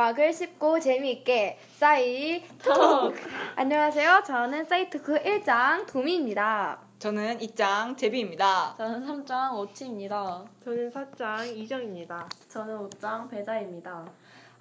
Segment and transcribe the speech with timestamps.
[0.00, 3.14] 과학을 쉽고 재미있게 사이 톡!
[3.54, 4.22] 안녕하세요.
[4.26, 6.78] 저는 사이트크 1장 도미입니다.
[6.98, 8.76] 저는 2장 제비입니다.
[8.78, 10.42] 저는 3장 오치입니다.
[10.64, 12.26] 저는 4장 이정입니다.
[12.48, 14.06] 저는 5장 배자입니다.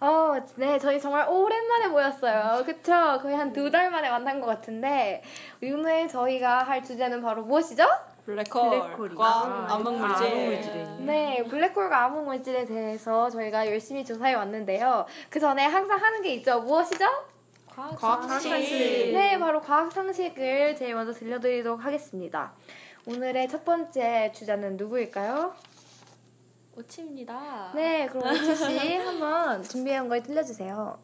[0.02, 2.66] 어, 네, 저희 정말 오랜만에 모였어요.
[2.66, 3.20] 그쵸?
[3.22, 5.24] 거의 한 두 달 만에 만난 것 같은데,
[5.64, 7.86] 오늘 저희가 할 주제는 바로 무엇이죠?
[8.30, 9.74] 블랙홀과 블랙홀이다.
[9.74, 10.86] 암흑물질.
[10.86, 10.98] 아.
[11.00, 15.06] 네, 블랙홀과 암흑물질에 대해서 저희가 열심히 조사해 왔는데요.
[15.30, 16.62] 그 전에 항상 하는 게 있죠.
[16.62, 17.06] 무엇이죠?
[17.98, 18.50] 과학 상식.
[18.52, 22.54] 네, 바로 과학 상식을 제일 먼저 들려드리도록 하겠습니다.
[23.08, 25.54] 오늘의 첫 번째 주자는 누구일까요?
[26.78, 27.72] 오치입니다.
[27.74, 31.00] 네, 그럼 우치 씨 한번 준비한 걸 들려주세요.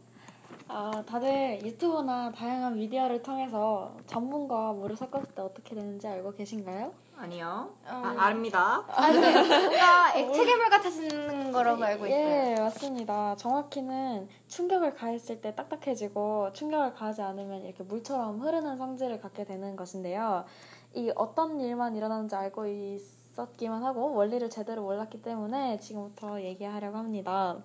[0.67, 7.04] 아, 다들 유튜브나 다양한 미디어를 통해서 전분과 물을 섞었을 때 어떻게 되는지 알고 계신가요?
[7.17, 7.69] 아니요.
[7.85, 8.01] 어.
[8.03, 8.83] 아, 압니다.
[8.87, 9.19] 아, 네.
[9.47, 12.19] 뭔가 액체 괴물 같아지는 거라고 알고 있어요.
[12.19, 13.35] 예, 맞습니다.
[13.37, 20.45] 정확히는 충격을 가했을 때 딱딱해지고 충격을 가하지 않으면 이렇게 물처럼 흐르는 성질을 갖게 되는 것인데요.
[20.93, 27.57] 이 어떤 일만 일어나는지 알고 있었기만 하고 원리를 제대로 몰랐기 때문에 지금부터 얘기하려고 합니다.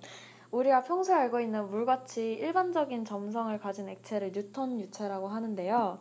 [0.50, 6.00] 우리가 평소에 알고 있는 물같이 일반적인 점성을 가진 액체를 뉴턴 유체라고 하는데요.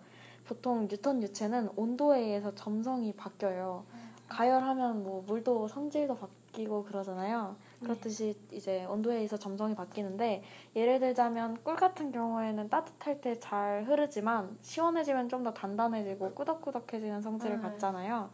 [0.50, 3.86] 보통 뉴턴 유체는 온도에 의해서 점성이 바뀌어요.
[4.28, 7.56] 가열하면 뭐 물도 성질도 바뀌고 그러잖아요.
[7.84, 10.44] 그렇듯이 이제 온도에 의해서 점성이 바뀌는데
[10.76, 17.58] 예를 들자면 꿀 같은 경우에는 따뜻할 때 잘 흐르지만 시원해지면 좀 더 단단해지고 꾸덕꾸덕해지는 성질을
[17.58, 17.62] 음.
[17.62, 18.32] 갖잖아요.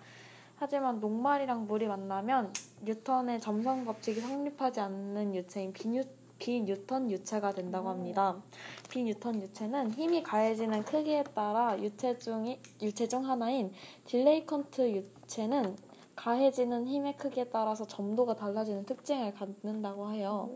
[0.55, 6.01] 하지만 녹말이랑 물이 만나면 뉴턴의 점성 법칙이 성립하지 않는 유체인 비뉴,
[6.39, 8.41] 비뉴턴 유체가 된다고 합니다.
[8.89, 13.71] 비뉴턴 유체는 힘이 가해지는 크기에 따라 유체 중이 유체 중 하나인
[14.05, 15.75] dilatant 유체는
[16.15, 20.49] 가해지는 힘의 크기에 따라서 점도가 달라지는 특징을 갖는다고 해요.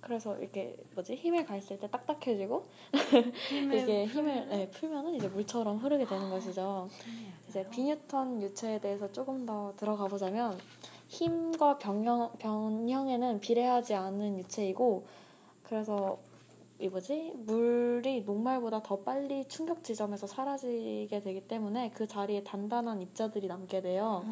[0.00, 2.66] 그래서 이렇게 뭐지 힘을 가했을 때 딱딱해지고
[3.72, 6.88] 이게 힘을 네, 풀면은 이제 물처럼 흐르게 되는 것이죠.
[7.48, 10.58] 이제 비뉴턴 유체에 대해서 조금 더 들어가 보자면
[11.12, 15.06] 힘과 변형, 변형에는 비례하지 않은 유체이고
[15.62, 16.18] 그래서
[16.78, 23.46] 이 뭐지 물이 녹말보다 더 빨리 충격 지점에서 사라지게 되기 때문에 그 자리에 단단한 입자들이
[23.46, 24.24] 남게 돼요.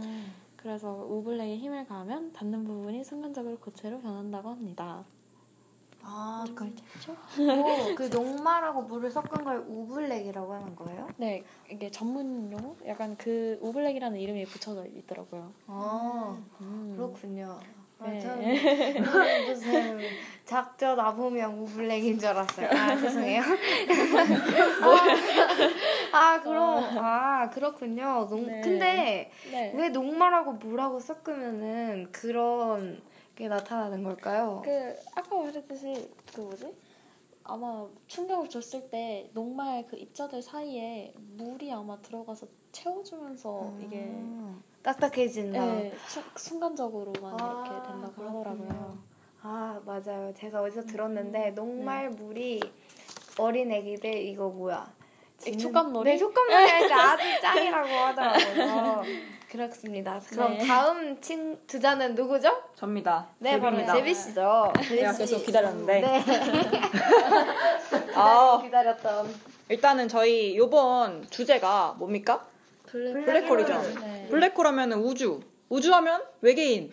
[0.56, 5.04] 그래서 우블랙에 힘을 가하면 닿는 부분이 순간적으로 고체로 변한다고 합니다.
[6.02, 7.12] 아, 알겠죠?
[7.38, 11.08] 오, 그 녹말하고 물을 섞은 걸 우블랙이라고 하는 거예요?
[11.16, 12.74] 네, 이게 전문 용어?
[12.86, 15.52] 약간 그 우블랙이라는 이름이 붙여져 있더라고요.
[15.66, 16.94] 아, 음.
[16.96, 17.58] 그렇군요.
[18.00, 18.18] 아, 네.
[18.18, 18.54] 저는
[19.46, 20.00] 무슨
[20.46, 22.68] 작전 아보명 우블랙인 줄 알았어요.
[22.70, 23.42] 아, 죄송해요.
[24.82, 28.26] 아, 아, 그럼, 아, 그렇군요.
[28.30, 28.60] 녹, 네.
[28.62, 29.72] 근데 네.
[29.76, 33.02] 왜 녹말하고 물하고 섞으면은 그런
[33.40, 34.60] 게 나타나는 걸까요?
[34.62, 36.74] 그 아까 말했듯이 그 뭐지?
[37.44, 45.58] 아마 충격을 줬을 때 녹말 그 입자들 사이에 물이 아마 들어가서 채워주면서 이게 음, 딱딱해진다.
[45.58, 48.38] 네, 수- 순간적으로만 아, 이렇게 된다고 그렇군요.
[48.40, 48.98] 하더라고요.
[49.42, 50.34] 아, 맞아요.
[50.34, 52.60] 제가 어디서 음, 들었는데 녹말 물이
[53.38, 54.92] 어린 애기들 이거 뭐야?
[55.58, 56.10] 촉감놀이?
[56.10, 59.02] 네, 촉감놀이 할때 아주 짱이라고 하더라고요.
[59.50, 60.20] 그렇습니다.
[60.30, 60.64] 그럼 네.
[60.64, 62.62] 다음 친 주자는 누구죠?
[62.76, 63.26] 접니다.
[63.38, 63.94] 네, 바로 제비입니다.
[63.94, 64.72] 제비 씨죠.
[64.88, 66.00] 제가 계속 기다렸는데.
[66.00, 66.24] 네.
[68.14, 69.34] 아, 기다렸던.
[69.68, 72.46] 일단은 저희 요번 주제가 뭡니까?
[72.86, 73.82] 블랙 블랙홀이죠.
[74.00, 74.28] 네.
[74.30, 75.40] 블랙홀 하면은 우주.
[75.68, 76.92] 우주 하면 외계인.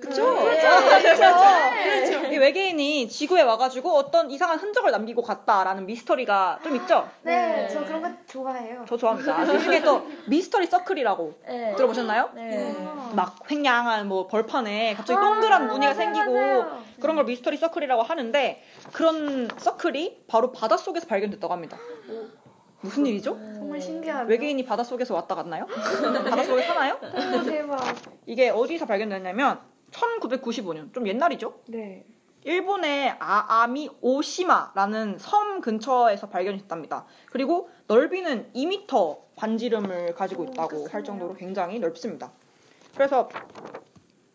[0.00, 0.34] 그쵸?
[0.34, 2.26] 그렇죠.
[2.32, 7.08] 이 외계인이 지구에 와가지고 어떤 이상한 흔적을 남기고 갔다라는 미스터리가 좀 있죠?
[7.22, 7.68] 네, 네.
[7.68, 8.84] 저 그런 거 좋아해요.
[8.88, 9.44] 저 좋아합니다.
[9.44, 11.74] 그 중에 또 미스터리 서클이라고 네.
[11.76, 12.30] 들어보셨나요?
[12.34, 12.74] 네.
[13.14, 16.82] 막 황량한 뭐 벌판에 갑자기 아, 동그란 무늬가 맞아요, 생기고 맞아요.
[16.98, 18.62] 그런 걸 미스터리 서클이라고 하는데
[18.92, 21.76] 그런 서클이 바로 바닷속에서 발견됐다고 합니다.
[22.80, 23.34] 무슨 일이죠?
[23.54, 24.26] 정말 신기하네요.
[24.28, 25.66] 외계인이 바닷속에서 왔다 갔나요?
[26.30, 26.98] 바닷속에 사나요?
[27.02, 27.78] 오, 대박.
[28.24, 31.60] 이게 어디서 발견됐냐면 1995년 좀 옛날이죠.
[31.68, 32.06] 네.
[32.44, 37.06] 일본의 아아미 오시마라는 섬 근처에서 발견됐답니다.
[37.30, 42.32] 그리고 넓이는 2m 반지름을 가지고 있다고 할 정도로 굉장히 넓습니다.
[42.94, 43.28] 그래서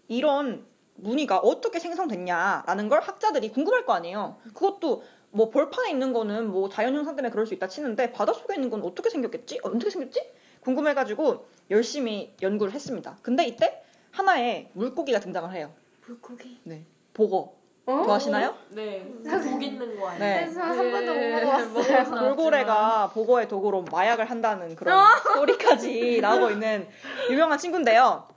[0.07, 0.63] 이런
[0.95, 4.37] 무늬가 어떻게 생성됐냐라는 걸 학자들이 궁금할 거 아니에요.
[4.53, 8.69] 그것도 뭐 벌판에 있는 거는 뭐 자연 현상 때문에 그럴 수 있다 치는데 바닷속에 있는
[8.69, 9.59] 건 어떻게 생겼겠지?
[9.63, 10.21] 어, 어떻게 생겼지?
[10.61, 13.17] 궁금해가지고 열심히 연구를 했습니다.
[13.23, 15.73] 근데 이때 하나의 물고기가 등장을 해요.
[16.05, 16.59] 물고기.
[16.63, 17.56] 네, 보거.
[17.87, 18.03] 어?
[18.03, 18.53] 좋아하시나요?
[18.71, 20.19] 네, 목 있는 거 아니에요?
[20.19, 20.41] 네.
[20.41, 22.19] 그래서 한 번도 못 네, 먹어봤어요.
[22.19, 25.05] 돌고래가 보거의 도구로 마약을 한다는 그런
[25.35, 26.85] 소리까지 나오고 있는
[27.31, 28.27] 유명한 친구인데요.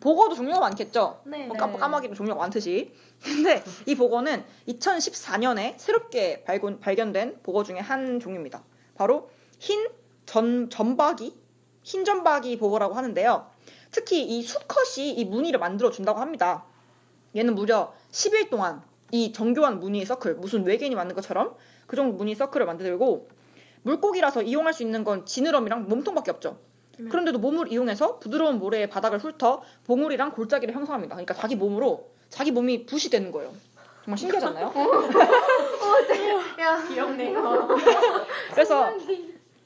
[0.00, 1.20] 보거도 종류가 많겠죠.
[1.26, 1.46] 네.
[1.46, 2.94] 뭐 까- 까마귀도 종류가 많듯이.
[3.22, 8.62] 근데 이 보거는 2014년에 새롭게 발견, 발견된 보거 중에 한 종류입니다.
[8.94, 9.28] 바로
[9.58, 9.86] 흰
[10.24, 11.34] 전, 전박이,
[11.82, 13.50] 흰 전박이 보거라고 하는데요.
[13.90, 16.64] 특히 이 수컷이 이 무늬를 만들어 준다고 합니다.
[17.34, 18.82] 얘는 무려 10일 동안
[19.12, 21.54] 이 정교한 무늬의 서클, 무슨 외계인이 만든 것처럼
[21.86, 23.28] 그 정도 무늬 서클을 만들고
[23.82, 26.58] 물고기라서 이용할 수 있는 건 지느러미랑 몸통밖에 없죠.
[27.10, 31.14] 그런데도 몸을 이용해서 부드러운 모래의 바닥을 훑어 봉우리랑 골짜기를 형성합니다.
[31.14, 33.52] 그러니까 자기 몸으로 자기 몸이 붓이 되는 거예요.
[34.02, 34.72] 정말 신기하지 않나요?
[36.58, 37.68] 야, 귀엽네요.
[38.54, 38.94] 그래서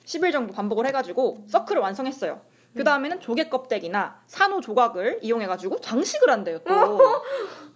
[0.04, 2.40] 10일 정도 반복을 해가지고 서클을 완성했어요.
[2.76, 6.58] 그 다음에는 조개 껍데기나 산호 조각을 이용해가지고 장식을 한대요.
[6.60, 6.98] 또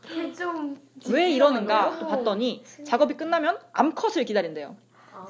[1.05, 4.77] 좀왜 이러는가 또 봤더니 작업이 끝나면 암컷을 기다린대요.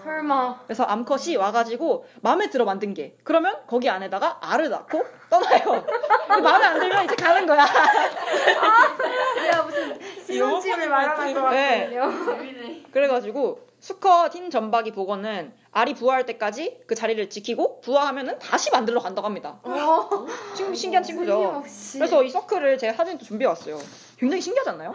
[0.02, 0.60] 설마.
[0.66, 5.86] 그래서 암컷이 와가지고 마음에 들어 만든 게 그러면 거기 안에다가 알을 낳고 떠나요.
[6.26, 7.60] 근데 마음에 안 들면 이제 가는 거야.
[7.60, 11.96] 야 무슨 신혼집을 말하는 것 네.
[11.96, 12.36] 같거든요.
[12.36, 12.82] 재밌네.
[12.90, 19.26] 그래가지고 수컷 흰 전박이 보거는 알이 부화할 때까지 그 자리를 지키고 부화하면은 다시 만들러 간다고
[19.26, 19.58] 합니다.
[19.62, 20.08] 어,
[20.56, 21.62] 친- 신기한 친구죠.
[21.92, 23.78] 그래서 이 서클을 제가 사진도 준비해 왔어요.
[24.16, 24.94] 굉장히 신기하지 않나요?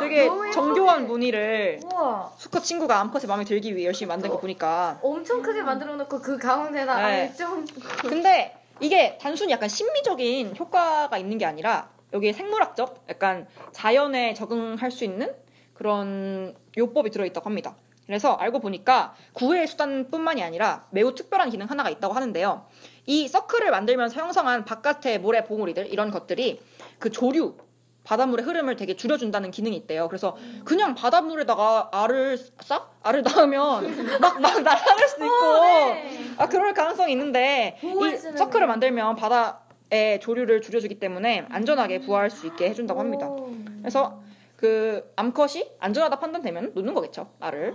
[0.00, 2.32] 되게 정교한 무늬를 우와.
[2.38, 6.38] 수컷 친구가 암컷의 마음에 들기 위해 열심히 만든 거 보니까 엄청 크게 만들어 놓고 그
[6.38, 7.34] 가운데다 네.
[7.36, 7.66] 좀
[8.08, 15.04] 근데 이게 단순히 약간 심미적인 효과가 있는 게 아니라 여기에 생물학적 약간 자연에 적응할 수
[15.04, 15.30] 있는
[15.74, 17.76] 그런 요법이 들어있다고 합니다.
[18.10, 22.66] 그래서 알고 보니까 구애의 수단뿐만이 아니라 매우 특별한 기능 하나가 있다고 하는데요.
[23.06, 26.60] 이 서클을 만들면서 형성한 바깥의 모래 봉우리들 이런 것들이
[26.98, 27.54] 그 조류
[28.02, 30.08] 바닷물의 흐름을 되게 줄여준다는 기능이 있대요.
[30.08, 32.88] 그래서 그냥 바닷물에다가 알을 싸?
[33.04, 33.84] 알을 넣으면
[34.20, 40.98] 막, 막 날아갈 수도 있고 아 그럴 가능성이 있는데 이 서클을 만들면 바다의 조류를 줄여주기
[40.98, 43.28] 때문에 안전하게 부화할 수 있게 해준다고 합니다.
[43.28, 43.54] 오.
[43.78, 44.20] 그래서
[44.60, 47.74] 그 암컷이 안전하다 판단되면 놓는 거겠죠 알을.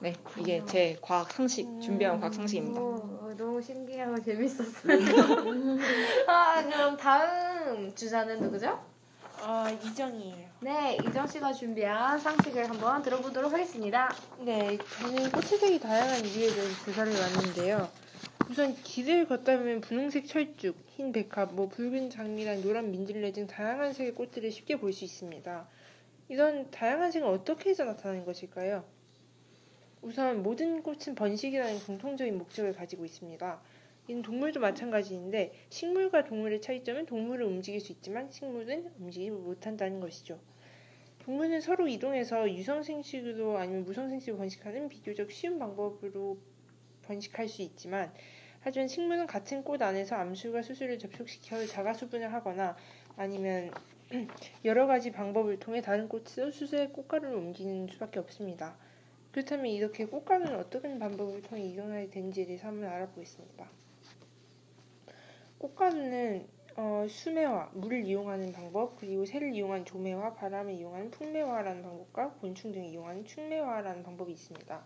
[0.00, 2.80] 네 이게 제 과학 상식 준비한 과학 상식입니다.
[2.80, 4.98] 오, 너무 신기하고 재밌었어요.
[6.28, 8.78] 아 그럼 다음 주자는 누구죠?
[9.42, 10.46] 아 이정이에요.
[10.60, 14.14] 네, 이정 씨가 준비한 상식을 한번 들어보도록 하겠습니다.
[14.38, 17.88] 네, 저는 꽃의색이 다양한 이유에 대한 조사를 왔는데요.
[18.48, 23.92] 우선 길을 걷다 보면 분홍색 철쭉, 흰 백합, 뭐 붉은 장미랑 노란 민들레 등 다양한
[23.92, 25.66] 색의 꽃들을 쉽게 볼 수 있습니다.
[26.28, 28.84] 이런 다양한 색은 어떻게 해서 나타나는 것일까요?
[30.02, 33.60] 우선 모든 꽃은 번식이라는 공통적인 목적을 가지고 있습니다.
[34.08, 40.38] 이는 동물도 마찬가지인데 식물과 동물의 차이점은 동물을 움직일 수 있지만 식물은 움직이지 못한다는 것이죠.
[41.20, 46.38] 동물은 서로 이동해서 유성생식으로 아니면 무성생식으로 번식하는 비교적 쉬운 방법으로
[47.02, 48.12] 번식할 수 있지만
[48.60, 52.76] 하지만 식물은 같은 꽃 안에서 암술과 수술을 접촉시켜 자가 수분을 하거나
[53.16, 53.72] 아니면
[54.64, 58.76] 여러 가지 방법을 통해 다른 꽃으로 수술의 꽃가루를 옮기는 수밖에 없습니다.
[59.32, 63.68] 그렇다면 이렇게 꽃가루는 어떤 방법을 통해 이동하게 되는지에 대해서 한번 알아보겠습니다.
[65.58, 72.70] 꽃가루는 어, 수매화, 물을 이용하는 방법, 그리고 새를 이용한 조매화, 바람을 이용하는 풍매화라는 방법과 곤충
[72.70, 74.84] 등을 이용하는 충매화라는 방법이 있습니다.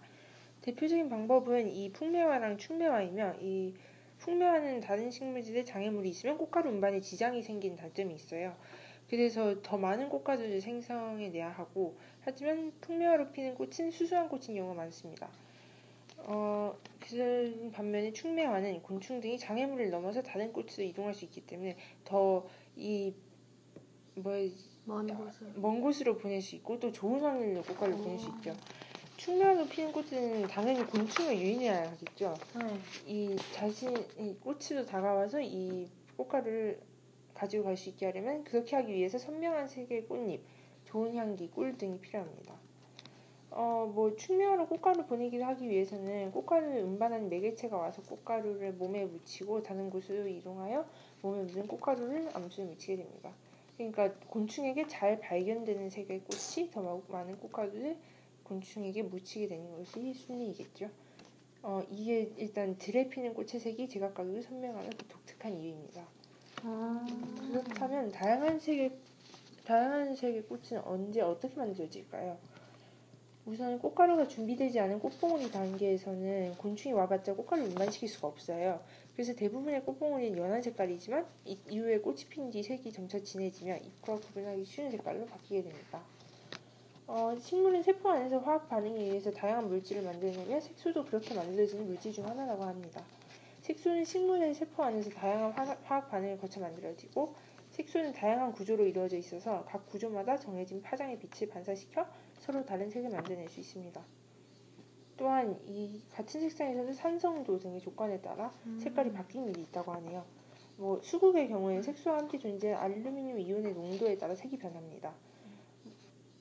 [0.63, 3.75] 대표적인 방법은 이 풍매화랑 충매화이며 이
[4.19, 8.55] 풍매화는 다른 식물들의 장애물이 있으면 꽃가루 운반에 지장이 생기는 단점이 있어요.
[9.11, 15.29] 그래서 더 많은 꽃가루를 생성해내야 하고 하지만 풍매화로 피는 꽃은 수수한 꽃인 경우가 많습니다.
[16.19, 22.47] 어, 그 반면에 충매화는 곤충 등이 장애물을 넘어서 다른 꽃으로 이동할 수 있기 때문에 더
[22.77, 23.13] 이
[24.17, 24.33] 뭐
[24.87, 25.53] 먼 곳을.
[25.57, 28.55] 먼 곳으로 보낼 수 있고 또 좋은 확률로 꽃가루를 보낼 수 있죠.
[29.17, 32.35] 충매화로 피는 꽃은 당연히 곤충을 유인해야 하겠죠.
[33.07, 36.81] 이 자신이 꽃으로 다가와서 이 꽃가루를
[37.41, 40.43] 가지고 갈 수 있게 하려면 그렇게 하기 위해서 선명한 색의 꽃잎,
[40.85, 42.55] 좋은 향기, 꿀 등이 필요합니다.
[43.51, 49.89] 어, 뭐 충매화로 꽃가루 보내기를 하기 위해서는 꽃가루를 운반하는 매개체가 와서 꽃가루를 몸에 묻히고 다른
[49.89, 50.87] 곳으로 이동하여
[51.23, 53.33] 몸에 묻은 꽃가루를 암수에 묻히게 됩니다.
[53.77, 57.97] 그러니까 곤충에게 잘 발견되는 색의 꽃이 더 마- 많은 꽃가루를
[58.45, 60.91] 곤충에게 묻히게 되는 것이 순리이겠죠.
[61.63, 66.07] 어, 이게 일단 들에 피는 꽃의 색이 제각각으로 선명하는 그 독특한 이유입니다.
[66.63, 68.93] 그렇다면 다양한 색의
[69.65, 72.37] 다양한 색의 꽃은 언제 어떻게 만들어질까요?
[73.47, 78.81] 우선 꽃가루가 준비되지 않은 꽃봉오리 단계에서는 곤충이 와봤자 꽃가루를 운반시킬 수가 없어요.
[79.15, 84.65] 그래서 대부분의 꽃봉오리는 연한 색깔이지만 이- 이후에 꽃이 핀 뒤 색이 점차 진해지며 잎과 구분하기
[84.65, 86.01] 쉬운 색깔로 바뀌게 됩니다.
[87.07, 92.27] 어, 식물은 세포 안에서 화학 반응에 의해서 다양한 물질을 만들어내며 색소도 그렇게 만들어지는 물질 중
[92.27, 93.03] 하나라고 합니다.
[93.71, 97.37] 색소는 식물의 세포 안에서 다양한 화학, 반응을 거쳐 만들어지고
[97.71, 102.05] 색소는 다양한 구조로 이루어져 있어서 각 구조마다 정해진 파장의 빛을 반사시켜
[102.41, 104.03] 서로 다른 색을 만들어낼 수 있습니다.
[105.17, 108.51] 또한 이 같은 색상에서는 산성도 등의 조건에 따라
[108.81, 110.25] 색깔이 바뀐 일이 있다고 하네요.
[110.77, 115.15] 뭐 수국의 경우에는 색소와 함께 존재하는 알루미늄 이온의 농도에 따라 색이 변합니다.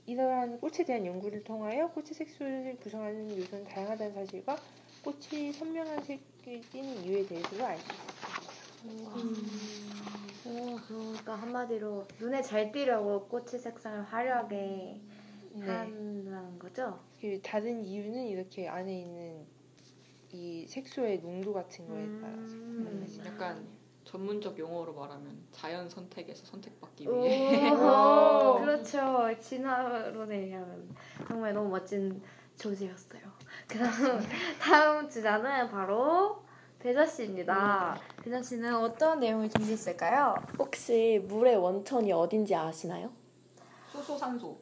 [0.08, 4.58] 이러한 꽃에 대한 연구를 통하여 꽃의 색소를 구성하는 요소는 다양하다는 사실과
[5.04, 7.86] 꽃이 선명한 색을 띠는 이유에 대해서도 알 수
[8.86, 9.12] 있습니다.
[10.46, 15.02] 오, 그러니까 한마디로 눈에 잘 띄려고 꽃의 색상을 화려하게
[15.54, 15.66] 네.
[15.66, 17.00] 한다는 거죠?
[17.20, 19.46] 그 다른 이유는 이렇게 안에 있는
[20.32, 22.86] 이 색소의 농도 같은 거에 따라서 음.
[22.86, 23.26] 달라지죠.
[23.26, 23.68] 약간
[24.06, 27.70] 전문적 용어로 말하면 자연 선택에서 선택받기 오, 위해
[28.60, 29.30] 그렇죠.
[29.40, 30.96] 진화로 얘기하면
[31.28, 32.22] 정말 너무 멋진
[32.58, 33.22] 조지였어요.
[33.70, 34.20] 그다음
[34.60, 36.42] 다음 주자는 바로
[36.80, 37.96] 배자 씨입니다.
[38.24, 40.34] 배자 씨는 어떤 내용을 준비했을까요?
[40.58, 43.12] 혹시 물의 원천이 어딘지 아시나요?
[43.92, 44.58] 수소산소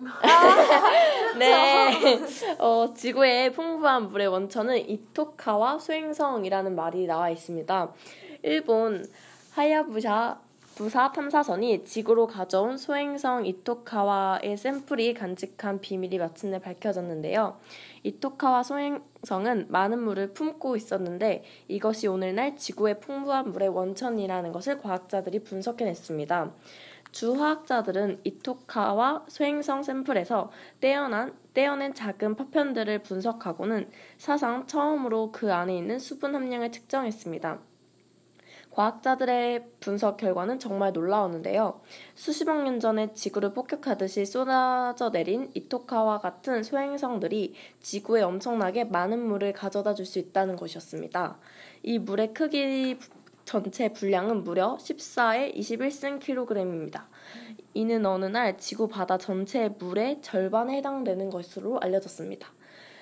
[1.38, 2.18] 네.
[2.58, 7.92] 어, 지구의 풍부한 물의 원천은 이토카와 수행성이라는 말이 나와 있습니다.
[8.42, 9.04] 일본
[9.52, 10.40] 하야부샤
[10.80, 17.60] 부사 탐사선이 지구로 가져온 소행성 이토카와의 샘플이 간직한 비밀이 마침내 밝혀졌는데요.
[18.02, 26.50] 이토카와 소행성은 많은 물을 품고 있었는데 이것이 오늘날 지구의 풍부한 물의 원천이라는 것을 과학자들이 분석해냈습니다.
[27.12, 36.34] 주화학자들은 이토카와 소행성 샘플에서 떼어난, 떼어낸 작은 파편들을 분석하고는 사상 처음으로 그 안에 있는 수분
[36.34, 37.69] 함량을 측정했습니다.
[38.70, 41.80] 과학자들의 분석 결과는 정말 놀라웠는데요.
[42.14, 49.94] 수십억 년 전에 지구를 폭격하듯이 쏟아져 내린 이토카와 같은 소행성들이 지구에 엄청나게 많은 물을 가져다
[49.94, 51.38] 줄 수 있다는 것이었습니다.
[51.84, 52.98] 이 물의 크기
[53.44, 57.04] 전체 분량은 무려 14에 21cm입니다.
[57.74, 62.48] 이는 어느 날 지구 바다 전체의 물의 절반에 해당되는 것으로 알려졌습니다.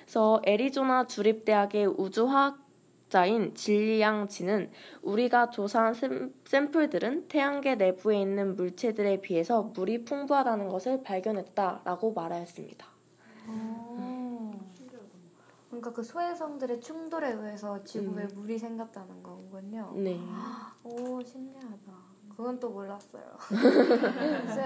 [0.01, 2.68] 그래서 애리조나 주립대학의 우주화학
[3.09, 4.69] 자인 진리양 지는
[5.01, 12.87] 우리가 조사한 샘- 샘플들은 태양계 내부에 있는 물체들에 비해서 물이 풍부하다는 것을 발견했다라고 말하였습니다.
[15.69, 18.29] 그러니까 그 소행성들의 충돌에 의해서 지구에 음.
[18.35, 19.93] 물이 생겼다는 거군요.
[19.95, 20.19] 네.
[20.83, 21.91] 오 신기하다.
[22.35, 23.23] 그건 또 몰랐어요.
[23.49, 24.61] 그래서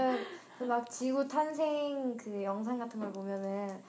[0.68, 3.82] 막 지구 탄생 그 영상 같은 걸 보면은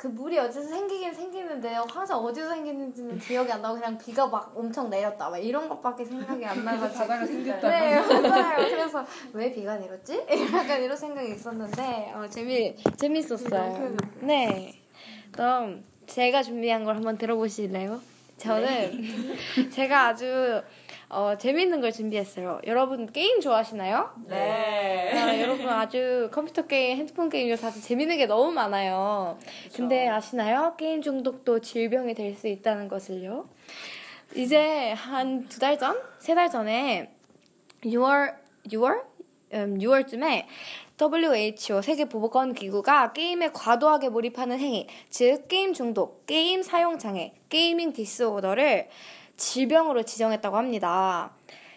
[0.00, 4.88] 그 물이 어디서 생기긴 생기는데 항상 어디서 생기는지는 기억이 안 나고 그냥 비가 막 엄청
[4.88, 7.68] 내렸다 막 이런 것밖에 생각이 안 나가지고 바다가 생겼다.
[7.68, 8.66] 네 맞아요.
[8.66, 9.04] 그래서
[9.34, 10.24] 왜 비가 내렸지?
[10.56, 13.94] 약간 이런 생각이 있었는데 어, 재미 재밌었어요.
[14.20, 14.80] 네.
[15.32, 18.00] 그럼 제가 준비한 걸 한번 들어보실래요?
[18.38, 19.02] 저는
[19.70, 20.62] 제가 아주
[21.10, 22.60] 어, 재밌는 걸 준비했어요.
[22.66, 24.10] 여러분 게임 좋아하시나요?
[24.28, 25.10] 네.
[25.12, 29.36] 아, 여러분 아주 컴퓨터 게임, 핸드폰 게임 사실 재밌는 게 너무 많아요.
[29.74, 30.74] 근데 아시나요?
[30.76, 33.48] 게임 중독도 질병이 될 수 있다는 것을요.
[34.36, 37.10] 이제 한 두 달 전, 세 달 전에
[37.82, 38.36] 6월
[38.68, 39.02] 6월
[39.52, 40.44] 음, 6월쯤에
[41.00, 47.92] WHO 세계 보건 기구가 게임에 과도하게 몰입하는 행위, 즉 게임 중독, 게임 사용 장애, gaming
[47.92, 48.88] disorder를
[49.40, 51.32] 질병으로 지정했다고 합니다.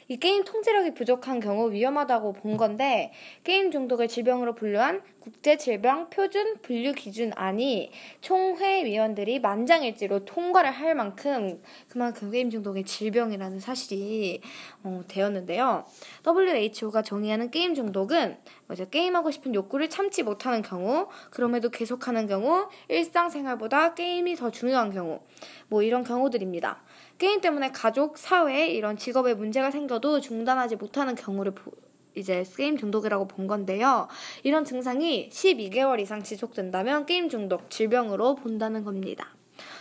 [0.10, 6.58] 이 게임 통제력이 부족한 경우 위험하다고 본 건데 게임 중독을 질병으로 분류한 국제 질병 표준
[6.62, 14.42] 분류 기준안이 총회 위원들이 만장일치로 통과를 할 만큼 그만큼 게임 중독이 질병이라는 사실이
[14.84, 15.86] 어, 되었는데요.
[16.28, 18.38] WHO가 정의하는 게임 중독은
[18.74, 25.22] 이제 게임하고 싶은 욕구를 참지 못하는 경우, 그럼에도 계속하는 경우, 일상생활보다 게임이 더 중요한 경우,
[25.70, 26.82] 뭐 이런 경우들입니다.
[27.18, 31.72] 게임 때문에 가족, 사회, 이런 직업에 문제가 생겨도 중단하지 못하는 경우를 보-
[32.16, 34.08] 이제 게임 중독이라고 본 건데요.
[34.44, 39.34] 이런 증상이 12개월 이상 지속된다면 게임 중독, 질병으로 본다는 겁니다.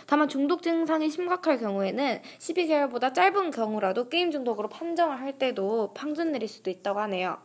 [0.07, 6.47] 다만 중독 증상이 심각할 경우에는 12개월보다 짧은 경우라도 게임 중독으로 판정을 할 때도 판정 내릴
[6.47, 7.37] 수도 있다고 하네요.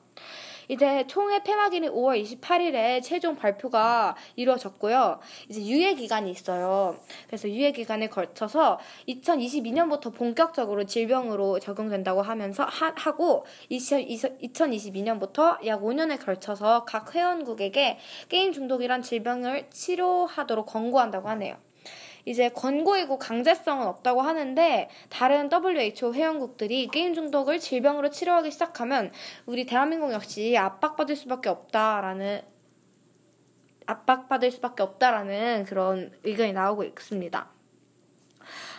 [0.68, 5.18] 이제 총회 폐막일인 5월 28일에 최종 발표가 이루어졌고요.
[5.48, 6.96] 이제 유예 기간이 있어요.
[7.26, 16.84] 그래서 유예 기간에 걸쳐서 2022년부터 본격적으로 질병으로 적용된다고 하면서 하, 고 2022년부터 약 5년에 걸쳐서
[16.84, 17.98] 각 회원국에게
[18.28, 21.56] 게임 중독이란 질병을 치료하도록 권고한다고 하네요.
[22.28, 29.11] 이제 권고이고 강제성은 없다고 하는데 다른 WHO 회원국들이 게임 중독을 질병으로 치료하기 시작하면
[29.47, 32.42] 우리 대한민국 역시 압박받을 수밖에 없다라는
[33.87, 37.57] 압박받을 수밖에 없다라는 그런 의견이 나오고 있습니다.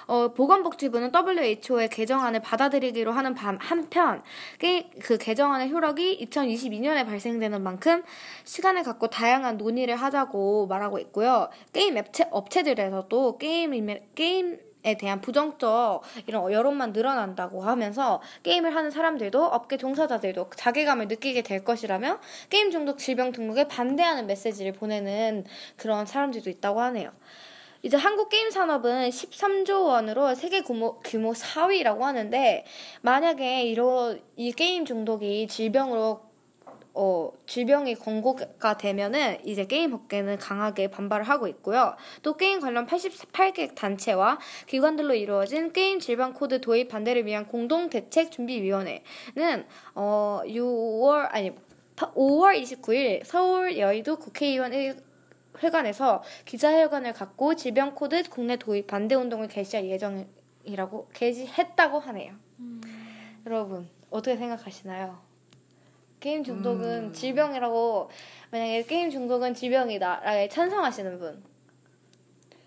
[0.10, 4.24] 어, 보건복지부는 WHO의 개정안을 받아들이기로 하는 반, 한편
[4.58, 8.04] 게, 그 개정안의 효력이 2022년에 발생되는 만큼
[8.44, 11.50] 시간을 갖고 다양한 논의를 하자고 말하고 있고요.
[11.74, 19.46] 게임 업체, 업체들에서도 게임 게임 에 대한 부정적 이런 여론만 늘어난다고 하면서 게임을 하는 사람들도
[19.46, 22.18] 업계 종사자들도 자괴감을 느끼게 될 것이라며
[22.50, 25.44] 게임 중독 질병 등록에 반대하는 메시지를 보내는
[25.76, 27.12] 그런 사람들도 있다고 하네요.
[27.82, 32.66] 이제 한국 게임 산업은 13조 원으로 세계 규모, 규모 4위라고 하는데
[33.02, 36.30] 만약에 이런 이 게임 중독이 질병으로
[36.94, 41.96] 어, 질병이 권고가 되면은 이제 게임 업계는 강하게 반발을 하고 있고요.
[42.24, 48.32] 또 게임 관련 88개 단체와 기관들로 이루어진 게임 질병 코드 도입 반대를 위한 공동 대책
[48.32, 51.54] 준비 위원회는 어, 6월 아니
[51.96, 54.74] 5월 29일 서울 여의도 국회의원
[55.62, 62.34] 회관에서 기자회견을 갖고 질병 코드 국내 도입 반대 운동을 개시할 예정이라고 개시했다고 하네요.
[62.60, 62.82] 음.
[63.46, 65.20] 여러분 어떻게 생각하시나요?
[66.20, 67.14] 게임 중독은 음.
[67.14, 68.10] 질병이라고
[68.52, 71.44] 만약에 게임 중독은 질병이다라고 찬성하시는 분.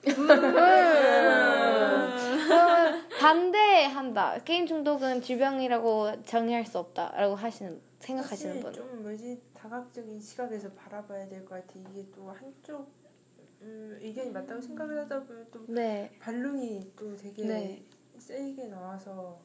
[0.09, 0.37] 음.
[3.21, 4.39] 반대한다.
[4.45, 8.73] 게임 중독은 질병이라고 정의할 수 없다라고 하시는 생각하시는 분.
[8.73, 11.79] 좀 뭐지 다각적인 시각에서 바라봐야 될 것 같아.
[11.91, 12.91] 이게 또 한쪽
[13.61, 16.11] 음, 의견이 맞다고 생각을 하다 보면 또 네.
[16.21, 17.83] 반론이 또 되게 네.
[18.19, 19.39] 세게 나와서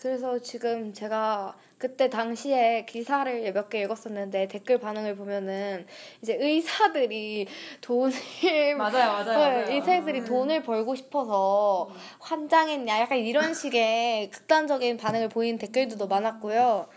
[0.00, 5.86] 그래서 지금 제가 그때 당시에 기사를 몇 개 읽었었는데 댓글 반응을 보면은
[6.22, 7.46] 이제 의사들이
[7.82, 8.10] 돈을
[8.78, 9.70] 맞아요, 맞아요, 맞아요.
[9.70, 10.24] 의사들이 음.
[10.24, 11.94] 돈을 벌고 싶어서 음.
[12.20, 16.88] 환장했냐 약간 이런 식의 극단적인 반응을 보이는 댓글들도 많았고요.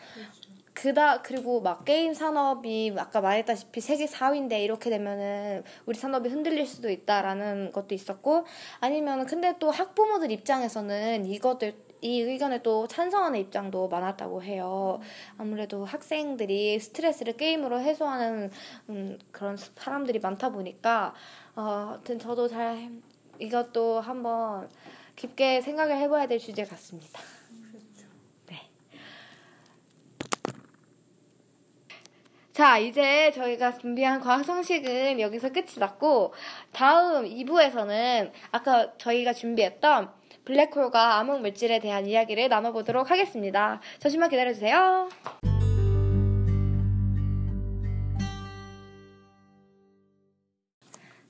[0.76, 6.92] 그다 그리고 막 게임 산업이 아까 말했다시피 세계 4위인데 이렇게 되면은 우리 산업이 흔들릴 수도
[6.92, 8.46] 있다라는 것도 있었고
[8.80, 15.00] 아니면 근데 또 학부모들 입장에서는 이것들 이 의견에 또 찬성하는 입장도 많았다고 해요.
[15.40, 18.52] 아무래도 학생들이 스트레스를 게임으로 해소하는
[18.90, 21.16] 음, 그런 사람들이 많다 보니까
[21.56, 22.92] 어, 하여튼 저도 잘
[23.40, 24.70] 이것도 한번
[25.16, 27.20] 깊게 생각을 해봐야 될 주제 같습니다.
[28.48, 28.70] 네.
[32.56, 36.34] 자, 이제 저희가 준비한 과학 성식은 여기서 끝이 났고,
[36.72, 40.10] 다음 2부에서는 아까 저희가 준비했던
[40.46, 43.82] 블랙홀과 암흑 물질에 대한 이야기를 나눠보도록 하겠습니다.
[44.00, 45.10] 잠시만 기다려주세요.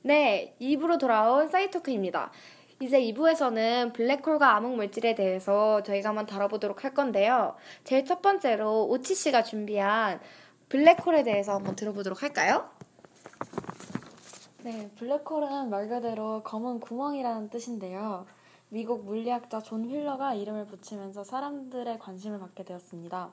[0.04, 2.32] 네, 2부로 돌아온 사이토크입니다.
[2.82, 7.56] 이제 2부에서는 블랙홀과 암흑 물질에 대해서 저희가 한번 다뤄보도록 할 건데요.
[7.84, 10.20] 제일 첫 번째로 오치 씨가 준비한
[10.70, 12.70] 블랙홀에 대해서 한번 들어보도록 할까요?
[14.64, 18.26] 네, 블랙홀은 말 그대로 검은 구멍이라는 뜻인데요.
[18.70, 23.32] 미국 물리학자 존 휠러가 이름을 붙이면서 사람들의 관심을 받게 되었습니다.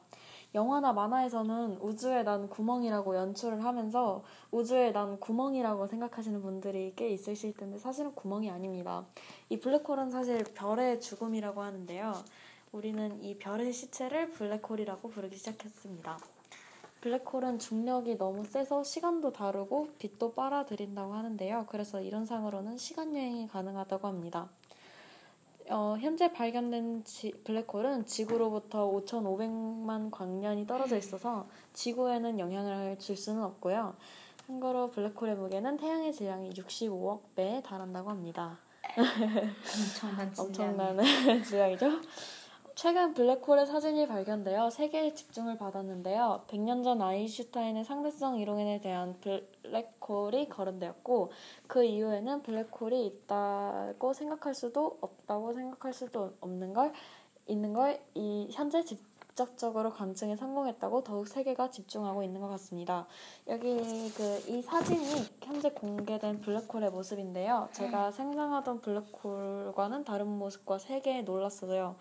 [0.55, 7.79] 영화나 만화에서는 우주에 난 구멍이라고 연출을 하면서 우주에 난 구멍이라고 생각하시는 분들이 꽤 있으실 텐데
[7.79, 9.07] 사실은 구멍이 아닙니다.
[9.49, 12.13] 이 블랙홀은 사실 별의 죽음이라고 하는데요.
[12.73, 16.19] 우리는 이 별의 시체를 블랙홀이라고 부르기 시작했습니다.
[17.03, 21.67] 블랙홀은 중력이 너무 세서 시간도 다르고 빛도 빨아들인다고 하는데요.
[21.69, 24.49] 그래서 이론상으로는 시간 여행이 가능하다고 합니다.
[25.69, 33.97] 어, 현재 발견된 지, 블랙홀은 지구로부터 5,500만 광년이 떨어져 있어서 지구에는 영향을 줄 수는 없고요.
[34.47, 38.59] 참고로 블랙홀의 무게는 태양의 질량이 65억 배에 달한다고 합니다.
[38.97, 40.99] 엄청난 엄청난
[41.43, 42.01] 질량이죠.
[42.75, 46.45] 최근 블랙홀의 사진이 발견되어 세계의 집중을 받았는데요.
[46.49, 51.33] 100년 전 아인슈타인의 상대성 이론에 대한 블랙홀이 거론되었고
[51.67, 56.93] 그 이후에는 블랙홀이 있다고 생각할 수도 없다고 생각할 수도 없는 걸
[57.47, 63.07] 있는 걸 이 현재 직접적으로 관측에 성공했다고 더욱 세계가 집중하고 있는 것 같습니다.
[63.49, 63.77] 여기
[64.17, 65.05] 그 이 사진이
[65.43, 67.69] 현재 공개된 블랙홀의 모습인데요.
[67.73, 71.97] 제가 생각하던 블랙홀과는 다른 모습과 세계에 놀랐어요.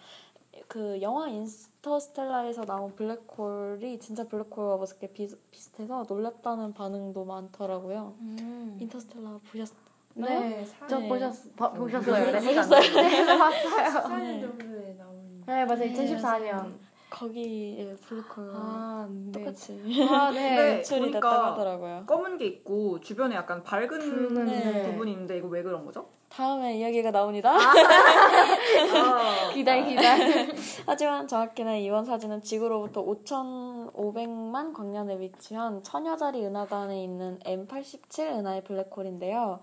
[0.67, 5.13] 그 영화 인터스텔라에서 나온 블랙홀이 진짜 블랙홀과 모습게
[5.51, 8.15] 비슷해서 놀랐다는 반응도 많더라고요.
[8.19, 8.77] 음.
[8.79, 9.69] 인터스텔라 보셨나요?
[10.15, 11.07] 네, 저 네.
[11.07, 12.31] 보셨 바, 보셨어요.
[12.31, 12.81] 네, 보셨어요.
[12.81, 14.03] 네, 봤어요.
[14.03, 15.43] 14년 정도에 나온.
[15.45, 15.85] 네, 맞아요.
[15.85, 16.90] 2014년.
[17.11, 19.31] 거기 블랙홀 아, 네.
[19.33, 20.77] 똑같이 아, 네.
[20.77, 22.05] 연출이 됐다고 하더라고요.
[22.07, 24.83] 검은 게 있고 주변에 약간 밝은 네.
[24.89, 26.07] 부분이 있는데 이거 왜 그런 거죠?
[26.29, 27.51] 다음에 이야기가 나옵니다.
[27.51, 27.73] 아.
[29.53, 30.45] 기다려, 기다려.
[30.87, 39.59] 하지만 정확히는 이번 사진은 지구로부터 5,500만 광년에 위치한 천여자리 은하단에 있는 M87 은하의 블랙홀인데요.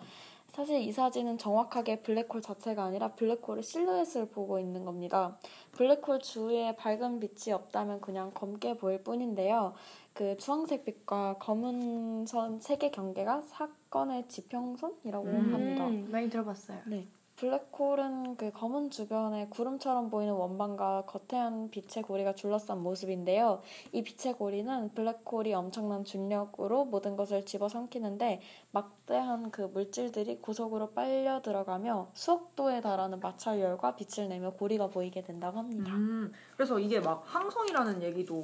[0.53, 5.39] 사실 이 사진은 정확하게 블랙홀 자체가 아니라 블랙홀의 실루엣을 보고 있는 겁니다.
[5.73, 9.75] 블랙홀 주위에 밝은 빛이 없다면 그냥 검게 보일 뿐인데요.
[10.15, 15.55] 그 주황색 빛과 검은 선 색의 경계가 사건의 지평선이라고 음.
[15.55, 15.87] 합니다.
[15.87, 16.81] 음, 많이 들어봤어요.
[16.87, 17.07] 네.
[17.39, 23.63] 블랙홀은 그 검은 주변에 구름처럼 보이는 원반과 거대한 빛의 고리가 둘러싼 모습인데요.
[23.93, 28.41] 이 빛의 고리는 블랙홀이 엄청난 중력으로 모든 것을 집어삼키는데
[28.73, 35.59] 막대한 그 물질들이 고속으로 빨려 들어가며 수억 도에 달하는 마찰열과 빛을 내며 고리가 보이게 된다고
[35.59, 35.95] 합니다.
[35.95, 38.43] 음, 그래서 이게 막 항성이라는 얘기도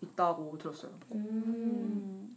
[0.00, 0.92] 있다고 들었어요.
[1.10, 2.36] 음.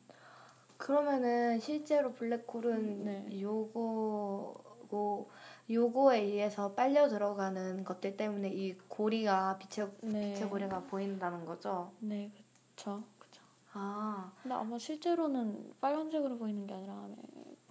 [0.77, 3.41] 그러면은 실제로 블랙홀은 네.
[3.41, 5.29] 요거고
[5.69, 10.33] 요거에 의해서 빨려 들어가는 것들 때문에 이 고리가 빛의 네.
[10.33, 11.91] 빛의 고리가 보인다는 거죠.
[11.99, 12.31] 네,
[12.75, 13.03] 그렇죠.
[13.17, 13.41] 그렇죠.
[13.73, 17.07] 아, 근데 아마 실제로는 빨간색으로 보이는 게 아니라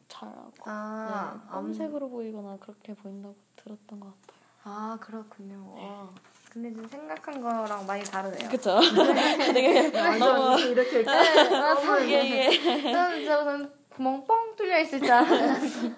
[0.08, 0.28] 잘
[0.64, 4.44] 아, 네, 검색으로 보이거나 그렇게 보인다고 들었던 것 같아요.
[4.64, 5.74] 아 그렇군요.
[5.76, 6.10] 와.
[6.50, 8.48] 근데 지금 생각한 거랑 많이 다르네요.
[8.48, 8.78] 그쵸?
[9.52, 12.04] 되게 완전 이렇게 이렇게 네, 맞아요.
[12.04, 15.96] 이게 이게 저는 구멍 뻥 뚫려 있을 줄 알았는데.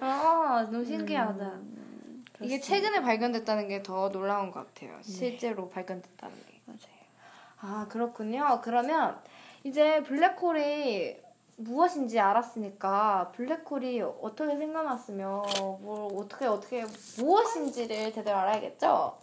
[0.00, 1.44] 아, 너무 신기하다.
[1.44, 2.60] 음, 이게.
[2.60, 4.98] 최근에 발견됐다는 게 더 놀라운 것 같아요.
[5.02, 6.60] 실제로 발견됐다는 게.
[6.66, 6.78] 맞아요.
[7.60, 8.60] 아, 그렇군요.
[8.62, 9.18] 그러면
[9.62, 11.16] 이제 블랙홀이
[11.56, 15.42] 무엇인지 알았으니까 블랙홀이 어떻게 생겨났으며
[15.80, 16.84] 뭘 어떻게 어떻게
[17.18, 19.16] 무엇인지를 제대로 알아야겠죠?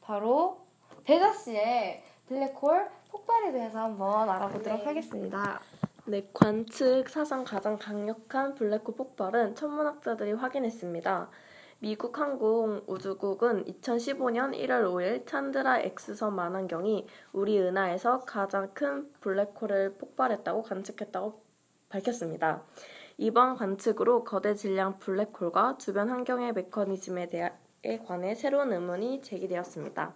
[0.00, 0.58] 바로
[1.04, 5.60] 배자 씨의 블랙홀 폭발에 대해서 한번 알아보도록 하겠습니다.
[6.06, 11.30] 네, 관측 사상 가장 강력한 블랙홀 폭발은 천문학자들이 확인했습니다.
[11.78, 21.42] 미국 항공우주국은 2015년 1월 5일 찬드라 X선 만환경이 우리 은하에서 가장 큰 블랙홀을 폭발했다고 관측했다고
[21.88, 22.64] 밝혔습니다.
[23.16, 27.30] 이번 관측으로 거대 질량 블랙홀과 주변 환경의 메커니즘에
[28.04, 30.14] 관해 새로운 의문이 제기되었습니다.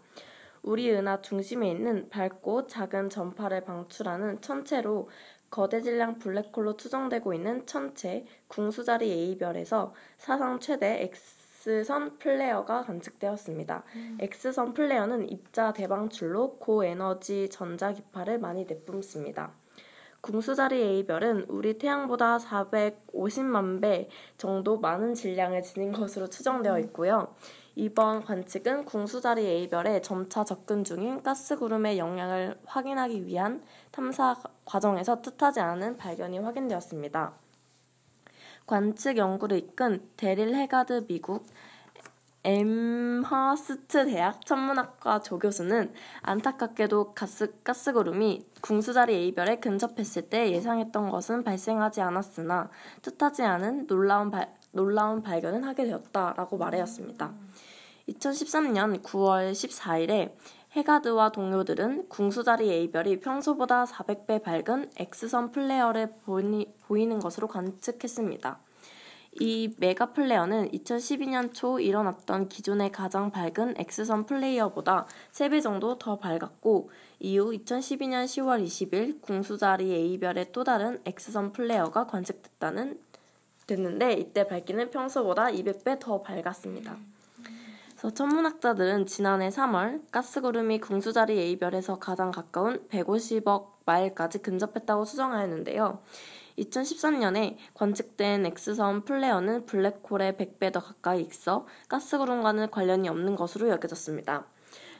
[0.62, 5.08] 우리 은하 중심에 있는 밝고 작은 전파를 방출하는 천체로
[5.50, 11.10] 거대 질량 블랙홀로 추정되고 있는 천체 궁수자리 A별에서 사상 최대
[11.66, 13.82] X선 플레어가 관측되었습니다.
[14.20, 19.52] X선 플레어는 입자 대방출로 고에너지 전자기파를 많이 내뿜습니다.
[20.20, 27.34] 궁수자리 A별은 우리 태양보다 450만 배 정도 많은 질량을 지닌 것으로 추정되어 있고요.
[27.80, 33.62] 이번 관측은 궁수자리 A별에 점차 접근 중인 가스구름의 영향을 확인하기 위한
[33.92, 37.34] 탐사 과정에서 뜻하지 않은 발견이 확인되었습니다.
[38.66, 41.46] 관측 연구를 이끈 데릴 헤가드 미국
[42.42, 52.70] 엠허스트 대학 천문학과 조교수는 안타깝게도 가스, 가스구름이 궁수자리 A별에 근접했을 때 예상했던 것은 발생하지 않았으나
[53.02, 57.34] 뜻하지 않은 놀라운, 발, 놀라운 발견은 하게 되었다라고 말하였습니다.
[58.08, 60.32] 2013년 9월 14일에
[60.76, 68.60] 헤가드와 동료들은 궁수자리 A별이 평소보다 400배 밝은 X선 플레어를 보니, 보이는 것으로 관측했습니다.
[69.40, 76.90] 이 메가 플레어는 2012년 초 일어났던 기존의 가장 밝은 X선 플레어보다 3배 정도 더 밝았고
[77.20, 83.00] 이후 2012년 10월 20일 궁수자리 A별의 또 다른 X선 플레어가 관측됐다는
[83.66, 86.96] 됐는데 이때 밝기는 평소보다 200배 더 밝았습니다.
[87.98, 95.98] 그래서 천문학자들은 지난해 3월 가스구름이 궁수자리 A별에서 가장 가까운 150억 마일까지 근접했다고 추정하였는데요.
[96.58, 104.46] 2013년에 관측된 X선 플레어는 블랙홀의 100배 더 가까이 있어 가스구름과는 관련이 없는 것으로 여겨졌습니다.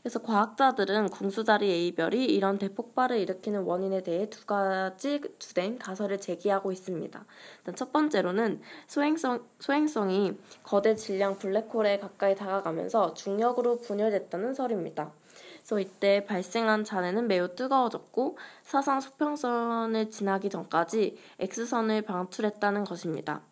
[0.02, 7.24] 그래서 과학자들은 궁수자리 A별이 이런 대폭발을 일으키는 원인에 대해 두 가지 주된 가설을 제기하고 있습니다.
[7.58, 15.12] 일단 첫 번째로는 소행성, 소행성이 거대 질량 블랙홀에 가까이 다가가면서 중력으로 분열됐다는 설입니다.
[15.58, 23.42] 그래서 이때 발생한 잔해는 매우 뜨거워졌고 사상 수평선을 지나기 전까지 X선을 방출했다는 것입니다.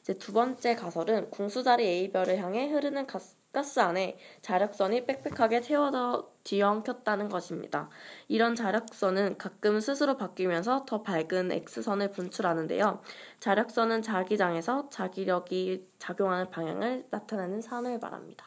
[0.00, 7.30] 이제 두 번째 가설은 궁수자리 A별을 향해 흐르는 가스, 가스 안에 자력선이 빽빽하게 채워져 뒤엉켰다는
[7.30, 7.88] 것입니다.
[8.28, 13.00] 이런 자력선은 가끔 스스로 바뀌면서 더 밝은 X선을 분출하는데요.
[13.40, 18.44] 자력선은 자기장에서 자기력이 작용하는 방향을 나타내는 산을 말합니다.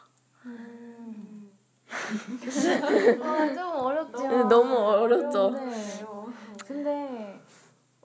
[3.24, 4.28] 아, 좀 어렵죠.
[4.28, 5.52] 네, 너무 어렵죠.
[5.52, 6.06] 네.
[6.68, 7.42] 근데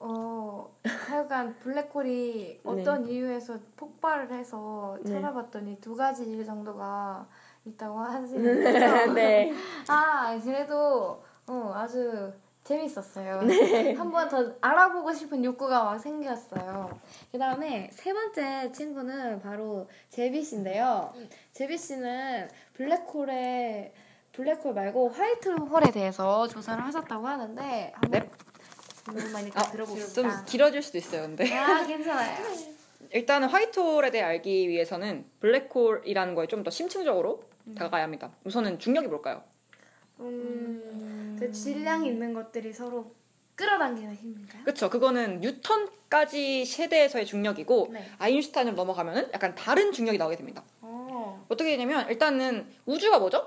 [0.04, 5.12] 어 하여간 블랙홀이 어떤 이유에서 폭발을 해서 네.
[5.12, 7.26] 찾아봤더니 두 가지 이유 정도가
[7.64, 9.12] 있다고 하시는데요.
[9.14, 9.52] 네.
[9.88, 12.32] 아 그래도 어, 아주
[12.64, 13.42] 재밌었어요.
[13.42, 13.94] 네.
[13.94, 16.98] 한번 더 알아보고 싶은 욕구가 막 생겼어요.
[17.30, 21.12] 그 다음에 세 번째 친구는 바로 제비 씨인데요.
[21.52, 23.92] 제비 씨는 블랙홀에
[24.32, 28.30] 블랙홀 말고 화이트홀에 대해서 조사를 하셨다고 하는데 한번
[29.06, 30.44] 아, 좀 들어봅시다.
[30.44, 31.52] 길어질 수도 있어요, 근데.
[31.56, 32.36] 아 괜찮아요.
[33.12, 37.42] 일단은 화이트홀에 대해 알기 위해서는 블랙홀이라는 거에 좀 더 심층적으로
[37.76, 38.30] 다가가야 합니다.
[38.44, 39.42] 우선은 중력이 뭘까요?
[40.20, 43.14] 음, 그 질량이 있는 것들이 서로
[43.56, 44.64] 끌어당기는 힘인가요?
[44.64, 44.88] 그쵸.
[44.88, 48.06] 그거는 뉴턴까지 세대에서의 중력이고 네.
[48.18, 50.64] 아인슈타인으로 넘어가면은 약간 다른 중력이 나오게 됩니다.
[50.80, 51.44] 어.
[51.48, 53.46] 어떻게 되냐면 일단은 우주가 뭐죠?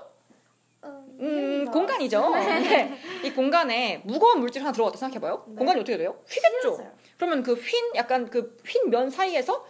[1.20, 1.26] 음,
[1.66, 2.30] 음, 공간이죠.
[2.34, 2.98] 네.
[3.22, 5.44] 이 공간에 무거운 물질 하나 들어갔다 생각해봐요.
[5.48, 5.56] 네.
[5.56, 6.16] 공간이 어떻게 돼요?
[6.28, 6.68] 휘겠죠.
[6.68, 6.90] 휘었어요.
[7.16, 9.64] 그러면 그 휜 약간 그 휜 면 사이에서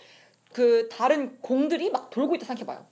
[0.52, 2.86] 그 다른 공들이 막 돌고 있다 생각해봐요.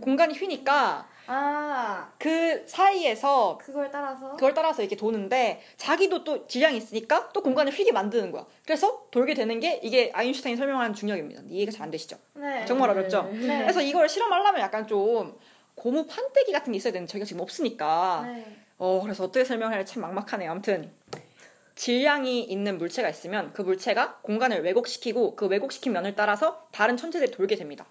[0.00, 7.30] 공간이 휘니까 아 그 사이에서 그걸 따라서 그걸 따라서 이렇게 도는데 자기도 또 질량이 있으니까
[7.32, 8.46] 또 공간을 휘게 만드는 거야.
[8.64, 11.42] 그래서 돌게 되는 게 이게 아인슈타인이 설명한 중력입니다.
[11.48, 12.16] 이해가 잘 안 되시죠?
[12.34, 12.64] 네.
[12.64, 13.22] 정말 어렵죠?
[13.32, 13.62] 네.
[13.62, 15.36] 그래서 이걸 실험하려면 약간 좀
[15.76, 18.56] 고무 판때기 같은 게 있어야 되는데 저희가 지금 없으니까 네.
[18.78, 20.50] 어 그래서 어떻게 설명해야 할지 참 막막하네요.
[20.50, 20.90] 아무튼
[21.76, 27.56] 질량이 있는 물체가 있으면 그 물체가 공간을 왜곡시키고 그 왜곡시킨 면을 따라서 다른 천체들이 돌게
[27.56, 27.86] 됩니다.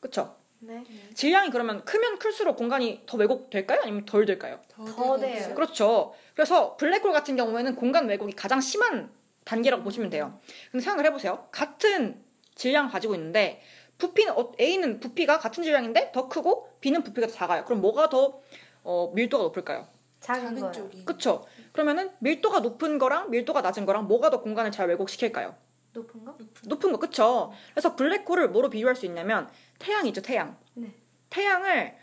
[0.00, 0.36] 그쵸?
[0.58, 0.84] 네.
[1.14, 3.80] 질량이 그러면 크면 클수록 공간이 더 왜곡될까요?
[3.82, 4.60] 아니면 덜 될까요?
[4.74, 5.54] 더 돼요.
[5.54, 6.14] 그렇죠.
[6.34, 9.10] 그래서 블랙홀 같은 경우에는 공간 왜곡이 가장 심한
[9.44, 10.38] 단계라고 보시면 돼요.
[10.70, 11.48] 근데 생각을 해보세요.
[11.50, 12.22] 같은
[12.56, 13.62] 질량 가지고 있는데
[14.00, 17.64] 부피는 어, A는 부피가 같은 질량인데 더 크고 B는 부피가 더 작아요.
[17.64, 18.40] 그럼 뭐가 더
[18.82, 19.86] 어, 밀도가 높을까요?
[20.18, 20.72] 작은 작은.
[20.72, 21.04] 쪽이.
[21.04, 21.46] 그쵸?
[21.72, 25.54] 그러면은 밀도가 높은 거랑 밀도가 낮은 거랑 뭐가 더 공간을 잘 왜곡시킬까요?
[25.92, 26.36] 높은 거?
[26.66, 27.52] 높은 거, 그쵸?
[27.72, 30.56] 그래서 블랙홀을 뭐로 비유할 수 있냐면 태양이죠, 태양.
[30.74, 30.94] 네.
[31.30, 31.96] 태양을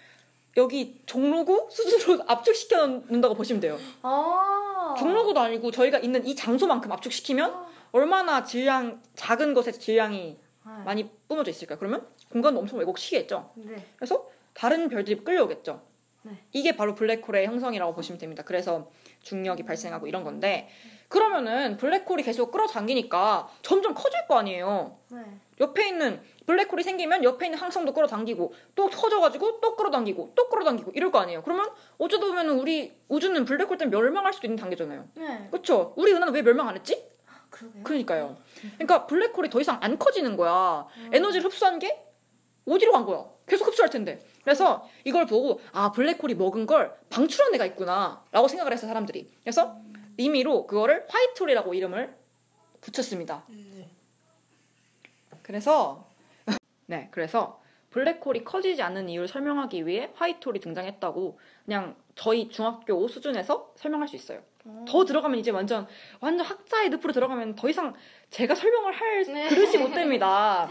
[0.57, 3.77] 여기 종로구 수준으로 압축시켜 놓는다고 보시면 돼요.
[4.01, 4.95] 아.
[4.97, 10.83] 종로구도 아니고 저희가 있는 이 장소만큼 압축시키면 얼마나 질량 작은 것에서 질량이 아.
[10.85, 11.79] 많이 뿜어져 있을까요?
[11.79, 13.51] 그러면 공간도 엄청 왜곡시키겠죠.
[13.55, 13.85] 네.
[13.95, 15.81] 그래서 다른 별들이 끌려오겠죠.
[16.23, 16.31] 네.
[16.51, 18.43] 이게 바로 블랙홀의 형성이라고 보시면 됩니다.
[18.43, 20.67] 그래서 중력이 발생하고 이런 건데
[21.07, 24.97] 그러면은 블랙홀이 계속 끌어당기니까 점점 커질 거 아니에요.
[25.09, 25.19] 네.
[25.61, 31.11] 옆에 있는 블랙홀이 생기면 옆에 있는 항성도 끌어당기고 또 커져가지고 또 끌어당기고 또 끌어당기고 이럴
[31.11, 31.43] 거 아니에요.
[31.43, 35.07] 그러면 어쩌다 보면 우리 우주는 블랙홀 때문에 멸망할 수도 있는 단계잖아요.
[35.15, 35.47] 네.
[35.49, 35.93] 그렇죠?
[35.95, 37.07] 우리 은하는 왜 멸망 안 했지?
[37.57, 37.83] 그러게요.
[37.83, 38.37] 그러니까요.
[38.75, 40.87] 그러니까 블랙홀이 더 이상 안 커지는 거야.
[41.11, 42.03] 에너지를 흡수한 게
[42.65, 43.25] 어디로 간 거야?
[43.47, 44.23] 계속 흡수할 텐데.
[44.43, 49.31] 그래서 이걸 보고 아 블랙홀이 먹은 걸 방출한 애가 있구나라고 생각을 했어 사람들이.
[49.41, 49.79] 그래서
[50.17, 52.15] 임의로 그거를 화이트홀이라고 이름을
[52.81, 53.43] 붙였습니다.
[53.49, 53.89] 네.
[55.41, 56.07] 그래서
[56.87, 64.07] 네, 그래서 블랙홀이 커지지 않는 이유를 설명하기 위해 화이트홀이 등장했다고 그냥 저희 중학교 수준에서 설명할
[64.07, 64.41] 수 있어요.
[64.87, 65.87] 더 들어가면 이제 완전
[66.19, 67.93] 완전 학자의 늪으로 들어가면 더 이상
[68.31, 69.47] 제가 설명을 할 네.
[69.47, 70.67] 그릇이 못 됩니다.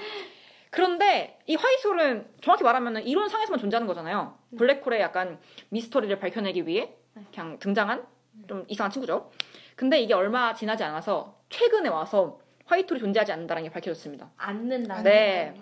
[0.70, 4.36] 그런데 이 화이트홀은 정확히 말하면 이론상에서만 존재하는 거잖아요.
[4.58, 6.92] 블랙홀의 약간 미스터리를 밝혀내기 위해
[7.32, 8.04] 그냥 등장한
[8.48, 9.30] 좀 이상한 친구죠.
[9.76, 14.32] 근데 이게 얼마 지나지 않아서 최근에 와서 화이트홀이 존재하지 않는다는 게 밝혀졌습니다.
[14.36, 15.02] 앉는다.
[15.02, 15.54] 네.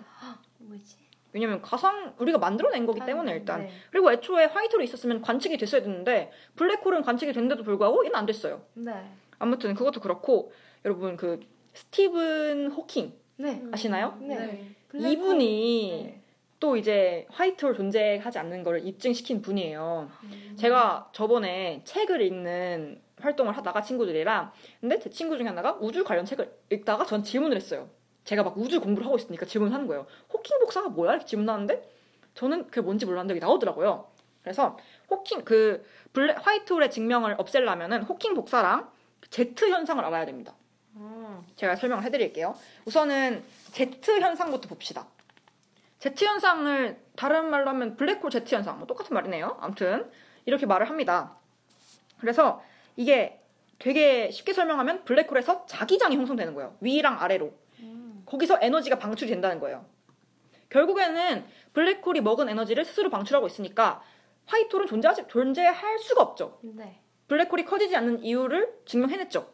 [0.57, 0.97] 뭐지?
[1.35, 3.69] 왜냐면 가상 우리가 만들어낸 거기 때문에 일단 네.
[3.91, 8.61] 그리고 애초에 화이트홀이 있었으면 관측이 됐어야 됐는데 블랙홀은 관측이 됐는데도 불구하고 얘는 안 됐어요.
[8.73, 8.93] 네.
[9.37, 10.53] 아무튼 그것도 그렇고
[10.85, 11.41] 여러분 그
[11.73, 13.61] 스티븐 호킹 네.
[13.73, 14.17] 아시나요?
[14.21, 14.75] 네.
[14.93, 16.21] 이분이 네.
[16.61, 20.09] 또 이제 화이트홀 존재하지 않는 걸 입증시킨 분이에요.
[20.23, 20.55] 음.
[20.57, 26.49] 제가 저번에 책을 읽는 활동을 하다가 친구들이랑 근데 제 친구 중에 하나가 우주 관련 책을
[26.69, 27.89] 읽다가 전 질문을 했어요.
[28.25, 30.05] 제가 막 우주 공부를 하고 있으니까 질문을 하는 거예요.
[30.33, 31.11] 호킹 복사가 뭐야?
[31.11, 31.89] 이렇게 질문하는데
[32.33, 34.07] 저는 그게 뭔지 몰랐는데 나오더라고요.
[34.43, 34.77] 그래서
[35.09, 38.89] 호킹 그 블랙 화이트 홀의 증명을 없애려면은 호킹 복사랑
[39.29, 40.53] 제트 현상을 알아야 됩니다.
[40.95, 41.43] 음.
[41.55, 42.55] 제가 설명을 해드릴게요.
[42.85, 45.07] 우선은 제트 현상부터 봅시다.
[45.99, 49.57] 제트 현상을 다른 말로 하면 블랙홀 제트 현상 뭐 똑같은 말이네요.
[49.59, 50.11] 아무튼
[50.45, 51.37] 이렇게 말을 합니다.
[52.19, 52.61] 그래서
[52.95, 53.41] 이게
[53.79, 56.75] 되게 쉽게 설명하면 블랙홀에서 자기장이 형성되는 거예요.
[56.79, 57.51] 위랑 아래로.
[58.25, 59.85] 거기서 에너지가 방출이 된다는 거예요.
[60.69, 64.01] 결국에는 블랙홀이 먹은 에너지를 스스로 방출하고 있으니까
[64.45, 66.59] 화이트홀은 존재하지, 존재할 수가 없죠.
[66.63, 67.01] 네.
[67.27, 69.47] 블랙홀이 커지지 않는 이유를 증명해냈죠.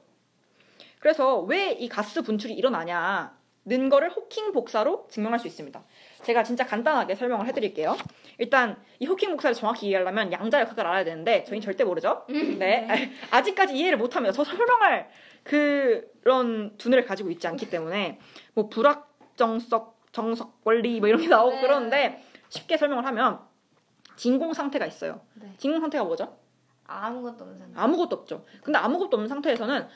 [1.00, 5.84] 그래서 왜 이 가스 분출이 일어나냐 는 거를 호킹 복사로 증명할 수 있습니다.
[6.24, 7.96] 제가 진짜 간단하게 설명을 해드릴게요.
[8.40, 12.26] 일단 이 호킹 복사를 정확히 이해하려면 양자 역학을 알아야 되는데 저희는 절대 모르죠.
[12.28, 13.12] 네.
[13.30, 14.34] 아직까지 이해를 못합니다.
[14.34, 15.12] 저 설명할
[15.44, 18.20] 그런 두뇌를 가지고 있지 않기 때문에
[18.54, 21.62] 뭐 불확정성 정석 원리 뭐 이런 게 나오고 네.
[21.62, 23.40] 그러는데 쉽게 설명을 하면
[24.18, 25.22] 진공 상태가 있어요.
[25.36, 25.54] 네.
[25.58, 26.38] 진공 상태가 뭐죠?
[26.86, 27.80] 아무것도 없는 상태.
[27.80, 28.46] 아무것도 없죠.
[28.64, 29.88] 근데 아무것도 없는 상태에서는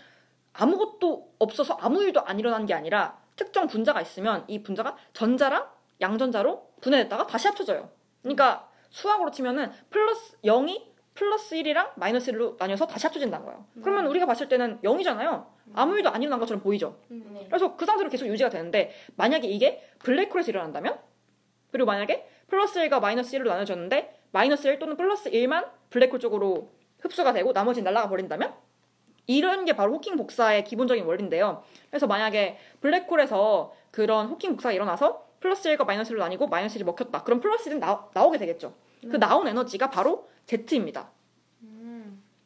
[0.54, 5.68] 아무것도 없어서 아무 일도 안 일어난 게 아니라 특정 분자가 있으면 이 분자가 전자랑
[6.00, 7.90] 양전자로 분해됐다가 다시 합쳐져요.
[8.22, 13.66] 그러니까 수학으로 치면은 플러스 0이 플러스 1이랑 마이너스 1로 나뉘어서 다시 합쳐진다는 거예요.
[13.84, 15.46] 그러면 우리가 봤을 때는 0이잖아요.
[15.74, 16.98] 아무 일도 안 일어난 것처럼 보이죠.
[17.08, 17.46] 네.
[17.48, 21.00] 그래서 그 상태로 계속 유지가 되는데 만약에 이게 블랙홀에서 일어난다면
[21.72, 27.34] 그리고 만약에 플러스 1과 마이너스 1로 나눠졌는데 마이너스 1 또는 플러스 1만 블랙홀 쪽으로 흡수가
[27.34, 28.54] 되고 나머지는 날아가 버린다면
[29.28, 31.64] 이런 게 바로 호킹 복사의 기본적인 원리인데요.
[31.90, 37.24] 그래서 만약에 블랙홀에서 그런 호킹 복사가 일어나서 플러스 1과 마이너스 1로 나뉘고 마이너스 1이 먹혔다.
[37.24, 38.74] 그럼 플러스 1은 나, 나오게 되겠죠.
[39.02, 41.12] 그 나온 에너지가 바로 제트입니다.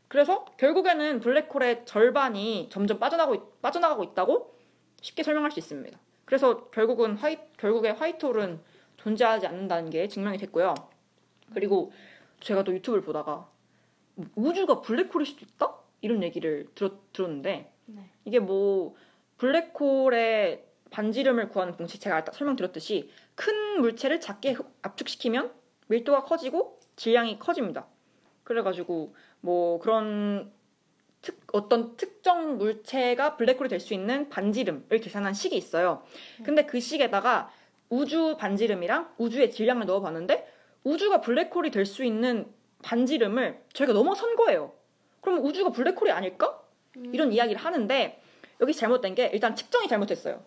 [0.10, 4.58] 그래서 결국에는 블랙홀의 절반이 점점 빠져나가고, 있- 빠져나가고 있다고
[5.02, 5.98] 쉽게 설명할 수 있습니다.
[6.26, 8.60] 그래서 결국은 화이, 결국에 화이트홀은
[8.98, 10.74] 존재하지 않는다는 게 증명이 됐고요.
[11.54, 11.93] 그리고
[12.41, 13.48] 제가 또 유튜브를 보다가
[14.36, 15.76] 우주가 블랙홀일 수도 있다?
[16.02, 18.10] 이런 얘기를 들었, 들었는데 네.
[18.26, 18.95] 이게 뭐
[19.38, 25.54] 블랙홀의 반지름을 구하는 공식 제가 설명드렸듯이 큰 물체를 작게 흡- 압축시키면
[25.88, 27.86] 밀도가 커지고 질량이 커집니다.
[28.43, 30.52] 그래가지고 뭐 그런
[31.21, 36.04] 특, 어떤 특정 물체가 블랙홀이 될 수 있는 반지름을 계산한 식이 있어요.
[36.43, 37.52] 근데 그 식에다가
[37.89, 40.47] 우주 반지름이랑 우주의 질량을 넣어봤는데
[40.84, 42.47] 우주가 블랙홀이 될 수 있는
[42.84, 44.73] 반지름을 저희가 넘어선 거예요.
[45.21, 46.62] 그럼 우주가 블랙홀이 아닐까?
[47.13, 48.21] 이런 이야기를 하는데
[48.62, 50.43] 여기 잘못된 게 일단 측정이 잘못됐어요.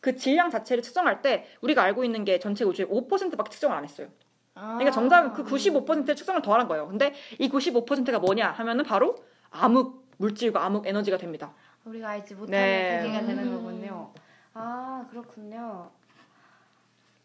[0.00, 4.08] 그 질량 자체를 측정할 때 우리가 알고 있는 게 전체 우주의 5%밖에 측정을 안 했어요.
[4.54, 6.86] 그러니까 정답은 그 95%의 측정을 더한 거예요.
[6.86, 9.16] 근데 이 95%가 뭐냐 하면은 바로
[9.50, 11.52] 암흑 물질과 암흑 에너지가 됩니다.
[11.84, 13.02] 우리가 알지 못하는 네.
[13.02, 14.12] 세계가 되는 거군요.
[14.54, 15.90] 아 그렇군요.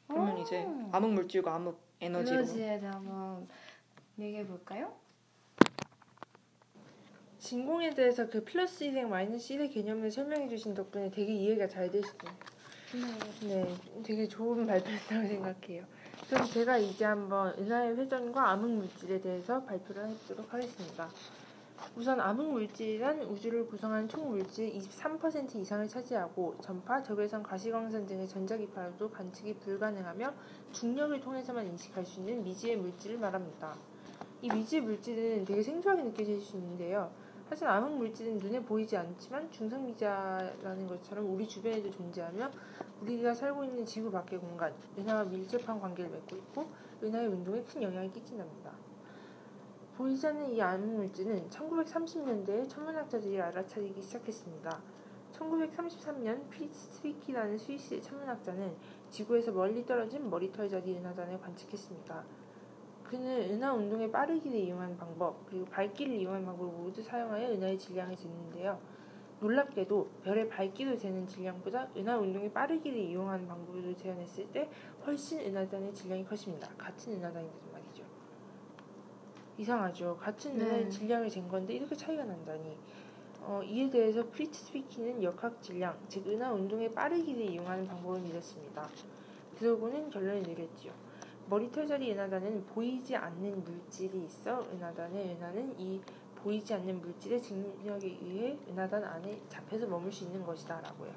[0.07, 0.41] 그러면 오.
[0.41, 3.47] 이제 암흑 물질과 암흑 에너지로 에너지에 대해 한번
[4.17, 4.93] 얘기해 볼까요?
[7.37, 12.33] 진공에 대해서 그 플러스 1의 마이너스 1의 개념을 설명해 주신 덕분에 되게 이해가 잘 되시네요.
[13.43, 15.85] 네, 되게 좋은 발표였다고 생각해요.
[16.29, 21.09] 그럼 제가 이제 한번 은하의 회전과 암흑 물질에 대해서 발표를 해보도록 하겠습니다.
[21.95, 29.09] 우선 암흑 물질이란 우주를 구성하는 총 물질 23% 이상을 차지하고 전파, 적외선, 가시광선 등의 전자기파로도
[29.09, 30.31] 관측이 불가능하며
[30.71, 33.75] 중력을 통해서만 인식할 수 있는 미지의 물질을 말합니다.
[34.43, 37.11] 이 미지의 물질은 되게 생소하게 느껴질 수 있는데요.
[37.49, 42.51] 사실 암흑 물질은 눈에 보이지 않지만 중성미자라는 것처럼 우리 주변에도 존재하며
[43.01, 46.69] 우리가 살고 있는 지구 밖의 공간, 은하와 밀접한 관계를 맺고 있고
[47.01, 48.71] 은하의 운동에 큰 영향을 끼친답니다.
[49.97, 54.79] 보이지 않는 이 암흑 물질은 1930년대에 천문학자들이 알아차리기 시작했습니다.
[55.33, 58.75] 1933년 프리츠 츠비키라는 스위스 천문학자는
[59.09, 62.23] 지구에서 멀리 떨어진 머리털 자리 은하단을 관측했습니다.
[63.09, 68.77] 그는 은하 운동의 빠르기를 이용하는 방법 그리고 밝기를 이용하는 방법을 모두 사용하여 은하의 질량을 쟀는데요.
[69.39, 74.69] 놀랍게도 별의 밝기로 재는 질량보다 은하 운동의 빠르기를 이용하는 방법으로 재현했을 때
[75.07, 76.69] 훨씬 은하단의 질량이 커집니다.
[76.77, 78.03] 같은 은하단인데도 말이죠.
[79.57, 80.15] 이상하죠.
[80.17, 80.65] 같은 네.
[80.65, 82.77] 은하의 질량을 잰 건데 이렇게 차이가 난다니.
[83.41, 88.87] 어, 이에 대해서 프리츠 츠비키는 역학 질량, 즉 은하 운동의 빠르기를 이용하는 방법을 믿었습니다.
[89.57, 91.08] 그러고는 결론을 내렸지요.
[91.49, 95.99] 머리털 자리 은하단은 보이지 않는 물질이 있어 은하단의 은하는 이
[96.35, 101.11] 보이지 않는 물질의 중력에 의해 은하단 안에 잡혀서 머물 수 있는 것이다 라고요.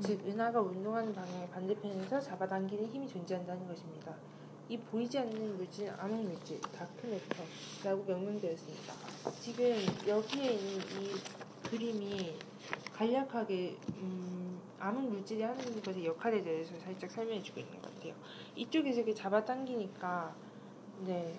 [0.00, 4.14] 즉 은하가 운동하는 방향의 반대편에서 잡아당기는 힘이 존재한다는 것입니다.
[4.70, 8.94] 이 보이지 않는 물질은 암흑 물질, 다크매터라고 명명되었습니다.
[9.40, 9.64] 지금
[10.08, 12.34] 여기에 있는 이 그림이
[12.94, 18.14] 간략하게 음, 암흑 물질이 하는 것의 역할에 대해서 살짝 설명해 주고 있는 것 같아요.
[18.56, 20.34] 이쪽에서 이렇게 잡아당기니까
[21.06, 21.38] 네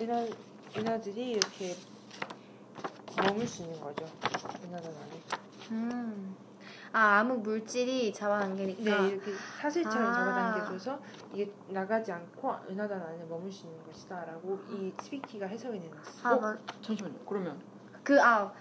[0.00, 0.26] 은하
[0.76, 1.76] 은하들이 이렇게
[3.16, 4.04] 머물 수 있는 거죠.
[4.64, 5.22] 은하단 안에.
[5.70, 6.36] 음.
[6.92, 8.82] 아 암흑 물질이 잡아당기니까.
[9.02, 10.12] 네, 이렇게 사슬처럼 아.
[10.12, 11.00] 잡아당겨줘서
[11.32, 16.34] 이게 나가지 않고 은하단 안에 머물 수 있는 것이다라고 이 스피키가 해석을 내놨어요.
[16.34, 16.40] 아, 어?
[16.40, 17.18] 맞- 잠시만요.
[17.26, 17.60] 그러면
[18.02, 18.52] 그, 아,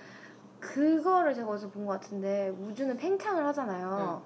[0.62, 4.22] 그거를 제가 어디서 본 것 같은데, 우주는 팽창을 하잖아요.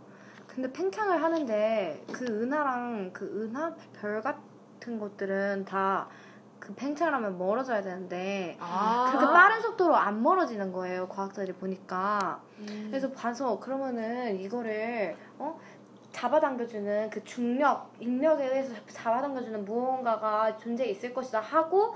[0.48, 6.08] 근데 팽창을 하는데, 그 은하랑 그 은하 별 같은 것들은 다
[6.58, 12.42] 그 팽창을 하면 멀어져야 되는데, 아 그렇게 빠른 속도로 안 멀어지는 거예요, 과학자들이 보니까.
[12.58, 12.88] 음.
[12.90, 15.60] 그래서 봐서, 그러면은 이거를, 어?
[16.12, 21.94] 잡아당겨주는 그 중력, 인력에 의해서 잡아당겨주는 무언가가 존재해 있을 것이다 하고,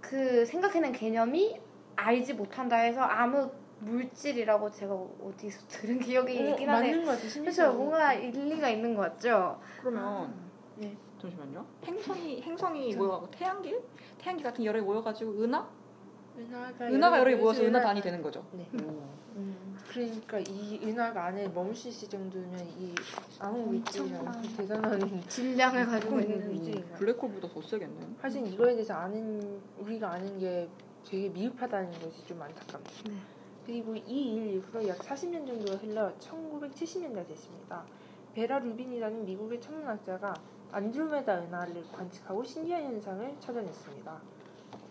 [0.00, 1.60] 그 생각해낸 개념이
[1.94, 3.54] 알지 못한다 해서 암흑
[3.84, 6.88] 물질이라고 제가 어디서 들은 기억이 어, 있긴 하네.
[6.88, 7.18] 맞는 것 같아요.
[7.18, 7.74] 그래서 심리적으로.
[7.78, 9.60] 뭔가 일리가 있는 것 같죠?
[9.80, 10.34] 그러면
[10.76, 10.96] 네.
[11.20, 11.64] 잠시만요.
[11.84, 13.80] 행성이 행성이 모여가고 태양계
[14.18, 15.68] 태양계 같은 열에 모여가지고 은하
[16.38, 18.44] 은하가 은하가 여러 개 모여서 모여서 은하 단이 되는 거죠.
[18.52, 18.66] 네.
[18.74, 19.76] 음.
[19.88, 22.94] 그러니까 이 은하가 안에 머물 수 있을 정도면 이
[23.38, 24.56] 암흑 물질이랑 엄청난.
[24.56, 26.48] 대단한 질량을 가지고 있는 음.
[26.54, 26.94] 물질인가요?
[26.98, 28.06] 블랙홀보다 더 세겠네.
[28.20, 30.68] 하지만 이거에 대해서 아는 우리가 아는 게
[31.04, 33.02] 되게 미흡하다는 것이 좀 안타깝네요.
[33.10, 33.14] 네.
[33.66, 37.84] 그리고 이 일 이후로 약 40년 정도가 흘러 1970년대 됐습니다.
[38.34, 40.34] 베라 루빈이라는 미국의 천문학자가
[40.72, 44.20] 안드로메다 은하를 관측하고 신기한 현상을 찾아냈습니다.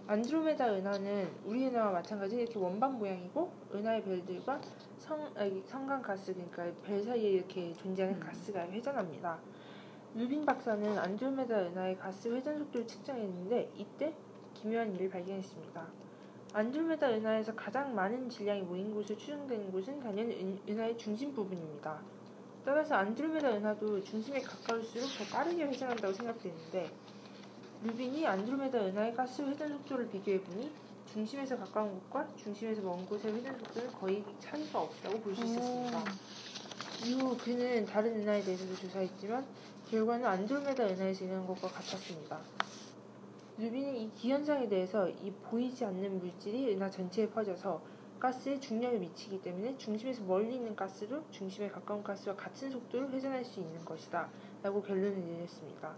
[0.07, 4.61] 안드로메다 은하는 우리 은하와 마찬가지 이렇게 원반 모양이고 은하의 별들과
[4.97, 9.39] 성, 아니, 성간 가스 그러니까 별 사이에 이렇게 존재하는 가스가 회전합니다.
[10.15, 14.13] 루빈 박사는 안드로메다 은하의 가스 회전 속도를 측정했는데 이때
[14.53, 15.87] 기묘한 일을 발견했습니다.
[16.53, 21.99] 안드로메다 은하에서 가장 많은 질량이 모인 곳으로 추정되는 곳은 단연 은, 은하의 중심 부분입니다.
[22.65, 26.91] 따라서 안드로메다 은하도 중심에 가까울수록 더 빠르게 회전한다고 생각되는데
[27.83, 30.71] 루빈이 안드로메다 은하의 가스 회전 속도를 비교해보니
[31.13, 36.03] 중심에서 가까운 곳과 중심에서 먼 곳의 회전 속도는 거의 차이가 없다고 볼 수 있었습니다.
[37.05, 39.43] 이후 그는 다른 은하에 대해서도 조사했지만
[39.89, 42.39] 결과는 안드로메다 은하에서 일어난 것과 같았습니다.
[43.61, 47.79] 루빈은 이 기현상에 대해서 이 보이지 않는 물질이 은하 전체에 퍼져서
[48.19, 53.59] 가스에 중력을 미치기 때문에 중심에서 멀리 있는 가스로 중심에 가까운 가스와 같은 속도로 회전할 수
[53.59, 54.31] 있는 것이다
[54.63, 55.95] 라고 결론을 내렸습니다.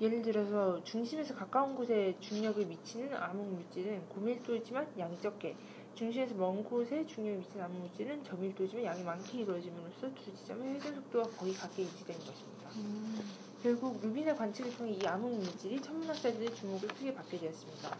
[0.00, 5.56] 예를 들어서 중심에서 가까운 곳에 중력을 미치는 암흑 물질은 고밀도이지만 양이 적게
[5.96, 11.30] 중심에서 먼 곳에 중력을 미치는 암흑 물질은 저밀도이지만 양이 많게 이루어짐으로써 두 지점의 회전 속도가
[11.30, 13.49] 거의 같게 유지되는 것입니다.
[13.62, 17.94] 결국 루빈의 관측을 통해 이 암흑 물질이 천문학자들의 주목을 크게 받게 되었습니다.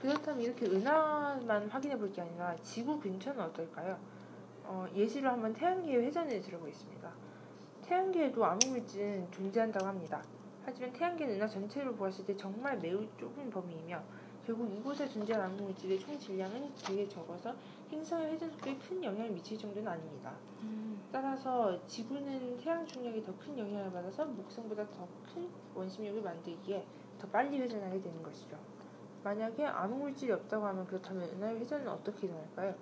[0.00, 3.98] 그렇다면 이렇게 은하만 확인해 볼 게 아니라 지구 근처는 어떨까요?
[4.64, 7.10] 어, 예시로 한번 태양계의 회전을 들어보겠습니다.
[7.86, 10.22] 태양계에도 암흑 물질은 존재한다고 합니다.
[10.64, 14.02] 하지만 태양계는 은하 전체로 보았을 때 정말 매우 좁은 범위이며
[14.46, 17.54] 결국 이곳에 존재하는 암흑 물질의 총 질량은 되게 적어서
[17.90, 20.32] 행성의 회전 속도에 큰 영향을 미칠 정도는 아닙니다.
[21.12, 26.84] 따라서 지구는 태양 중력에 더큰 영향을 받아서 목성보다 더 큰 원심력을 만들기에
[27.18, 28.56] 더 빨리 회전하게 되는 것이죠.
[29.22, 32.74] 만약에 암흑 물질이 없다고 하면 그렇다면 은하의 회전은 어떻게 일어날까요?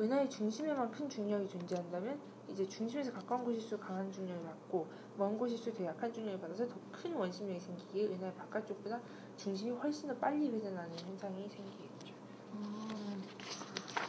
[0.00, 4.86] 은하의 중심에만 큰 중력이 존재한다면 이제 중심에서 가까운 곳일수록 강한 중력을 받고
[5.16, 9.00] 먼 곳일수록 더 약한 중력을 받아서 더 큰 원심력이 생기기에 은하의 바깥쪽보다
[9.36, 12.14] 중심이 훨씬 더 빨리 회전하는 현상이 생기겠죠.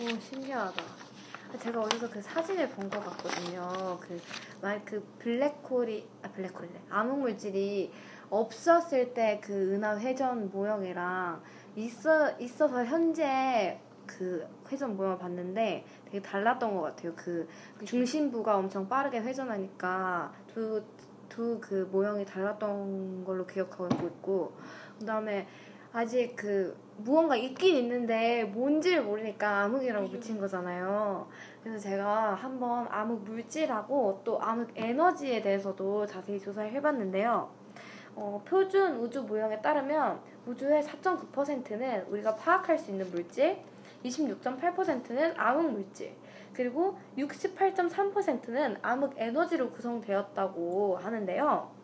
[0.02, 1.09] 오, 신기하다.
[1.58, 3.98] 제가 어디서 그 사진을 본 것 같거든요.
[4.02, 4.20] 그,
[4.62, 6.82] 말, 그 블랙홀이, 아, 블랙홀이래.
[6.90, 7.92] 암흑 물질이
[8.30, 11.42] 없었을 때 그 은하 회전 모형이랑
[11.76, 17.14] 있어, 있어서 현재 그 회전 모형을 봤는데 되게 달랐던 것 같아요.
[17.16, 17.48] 그
[17.86, 20.84] 중심부가 엄청 빠르게 회전하니까 두,
[21.30, 24.52] 두 그 모형이 달랐던 걸로 기억하고 있고,
[25.00, 25.48] 그 다음에
[25.92, 31.28] 아직 그 무언가 있긴 있는데 뭔지를 모르니까 암흑이라고 붙인 거잖아요.
[31.64, 37.50] 그래서 제가 한번 암흑 물질하고 또 암흑 에너지에 대해서도 자세히 조사를 해봤는데요.
[38.16, 43.58] 어, 표준 우주 모형에 따르면 우주의 4.9%는 우리가 파악할 수 있는 물질,
[44.04, 46.14] 26.8%는 암흑 물질,
[46.54, 51.79] 그리고 68.3%는 암흑 에너지로 구성되었다고 하는데요.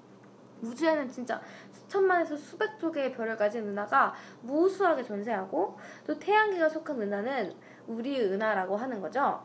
[0.66, 1.40] 우주에는 진짜
[1.72, 7.54] 수천만에서 수백 조 개의 별을 가진 은하가 무수하게 존재하고 또 태양계가 속한 은하는
[7.88, 9.42] 우리 은하라고 하는 거죠.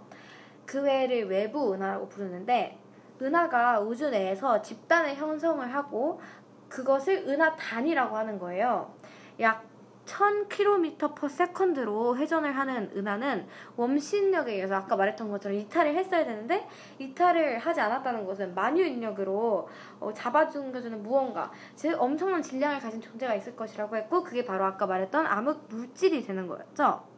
[0.66, 2.78] 그 외를 외부 은하라고 부르는데
[3.20, 6.20] 은하가 우주 내에서 집단을 형성을 하고
[6.68, 8.94] 그것을 은하 단이라고 하는 거예요.
[9.40, 9.64] 약
[10.06, 13.46] 1000km per second로 회전을 하는 은하는
[13.76, 16.66] 웜신력에 의해서 아까 말했던 것처럼 이탈을 했어야 되는데
[16.98, 19.68] 이탈을 하지 않았다는 것은 만유인력으로
[20.00, 25.26] 어, 잡아주는 무언가 즉 엄청난 질량을 가진 존재가 있을 것이라고 했고 그게 바로 아까 말했던
[25.26, 27.10] 암흑 물질이 되는 거였죠.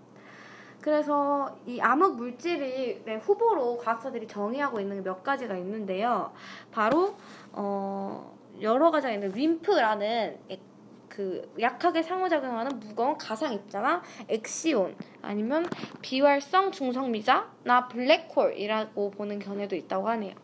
[0.83, 6.33] 그래서 이 암흑 물질이 네, 후보로 과학자들이 정의하고 있는 게몇 가지가 있는데요.
[6.73, 7.15] 바로
[7.53, 10.41] 어, 여러 가지가 있는 림프라는
[11.13, 15.69] 그 약하게 상호작용하는 무거운 가상 입자나 엑시온 아니면
[16.01, 20.35] 비활성 중성미자나 블랙홀이라고 보는 견해도 있다고 하네요.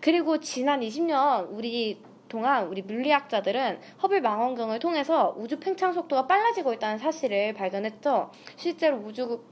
[0.00, 6.98] 그리고 지난 20년 우리 동안 우리 물리학자들은 허블 망원경을 통해서 우주 팽창 속도가 빨라지고 있다는
[6.98, 8.30] 사실을 발견했죠.
[8.56, 9.42] 실제로 우주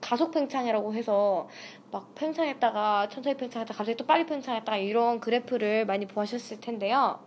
[0.00, 1.48] 가속 팽창이라고 해서
[1.92, 7.20] 막 팽창했다가 천천히 팽창했다가 갑자기 또 빨리 팽창했다가 이런 그래프를 많이 보셨을 텐데요.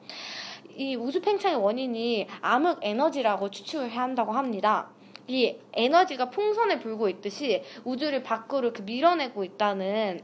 [0.76, 4.90] 이 우주 팽창의 원인이 암흑 에너지라고 추측을 한다고 합니다.
[5.28, 10.22] 이 에너지가 풍선에 불고 있듯이 우주를 밖으로 이렇게 밀어내고 있다는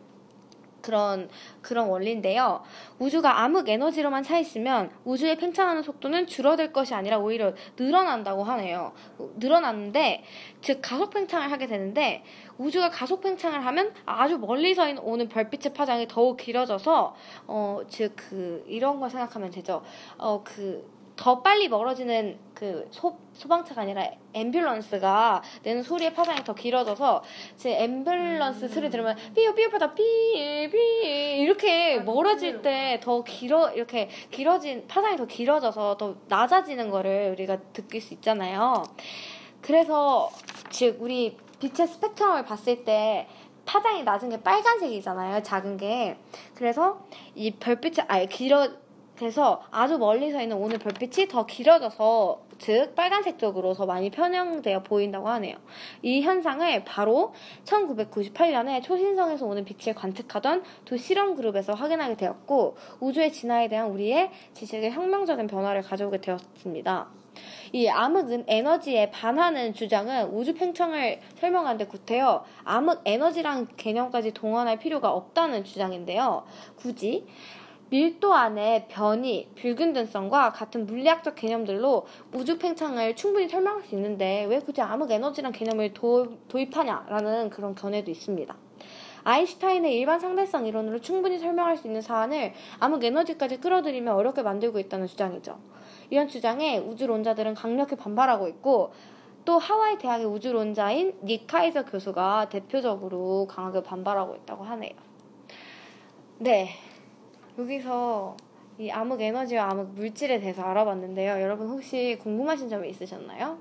[0.81, 1.29] 그런
[1.61, 2.61] 그런 원리인데요.
[2.99, 8.93] 우주가 암흑 에너지로만 차 있으면 우주의 팽창하는 속도는 줄어들 것이 아니라 오히려 늘어난다고 하네요.
[9.37, 10.23] 늘어났는데
[10.61, 12.23] 즉 가속 팽창을 하게 되는데
[12.57, 17.15] 우주가 가속 팽창을 하면 아주 멀리서 오는 별빛의 파장이 더욱 길어져서
[17.47, 19.81] 어 즉 그 이런 걸 생각하면 되죠.
[20.17, 27.21] 어그 더 빨리 멀어지는 그 소, 소방차가 아니라 앰뷸런스가 내는 소리의 파장이 더 길어져서
[27.57, 35.15] 제 앰뷸런스 소리 들으면 삐요 삐요보다 삐삐 이렇게 멀어질 때 더 길어 이렇게 길어진 파장이
[35.15, 38.81] 더 길어져서 더 낮아지는 거를 우리가 느낄 수 있잖아요.
[39.61, 40.31] 그래서
[40.71, 43.27] 즉 우리 빛의 스펙트럼을 봤을 때
[43.65, 45.43] 파장이 낮은 게 빨간색이잖아요.
[45.43, 46.17] 작은 게.
[46.55, 47.05] 그래서
[47.35, 48.67] 이 별빛이 아예 길어
[49.21, 55.29] 그래서 아주 멀리서 있는 오는 별빛이 더 길어져서 즉 빨간색 쪽으로 더 많이 편향되어 보인다고
[55.29, 55.57] 하네요.
[56.01, 57.31] 이 현상을 바로
[57.63, 64.89] 1998년에 초신성에서 오는 빛을 관측하던 두 실험 그룹에서 확인하게 되었고 우주의 진화에 대한 우리의 지식에
[64.89, 67.09] 혁명적인 변화를 가져오게 되었습니다.
[67.73, 75.11] 이 암흑 에너지에 반하는 주장은 우주 팽창을 설명하는 데 구태여 암흑 에너지란 개념까지 동원할 필요가
[75.11, 76.43] 없다는 주장인데요.
[76.75, 77.27] 굳이
[77.91, 84.81] 밀도 안의 변이, 불균등성과 같은 물리학적 개념들로 우주 팽창을 충분히 설명할 수 있는데 왜 굳이
[84.81, 88.55] 암흑 에너지란 개념을 도, 도입하냐라는 그런 견해도 있습니다.
[89.25, 95.07] 아인슈타인의 일반 상대성 이론으로 충분히 설명할 수 있는 사안을 암흑 에너지까지 끌어들이며 어렵게 만들고 있다는
[95.07, 95.59] 주장이죠.
[96.09, 98.93] 이런 주장에 우주론자들은 강력히 반발하고 있고
[99.43, 104.93] 또 하와이 대학의 우주론자인 닉 카이저 교수가 대표적으로 강하게 반발하고 있다고 하네요.
[106.37, 106.69] 네.
[107.61, 108.35] 여기서
[108.79, 111.41] 이 암흑 에너지와 암흑 물질에 대해서 알아봤는데요.
[111.41, 113.57] 여러분 혹시 궁금하신 점이 있으셨나요?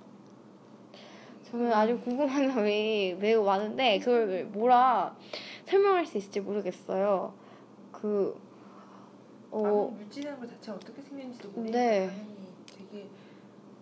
[1.51, 5.15] 저는 아주 궁금한 점이 매우 많은데 그걸 뭐라
[5.67, 7.35] 설명할 수 있을지 모르겠어요.
[7.93, 8.41] 그
[9.51, 12.11] 어, 어, 물질이라는 것 자체가 어떻게 생겼는지도 모르니까 네.
[12.67, 13.09] 되게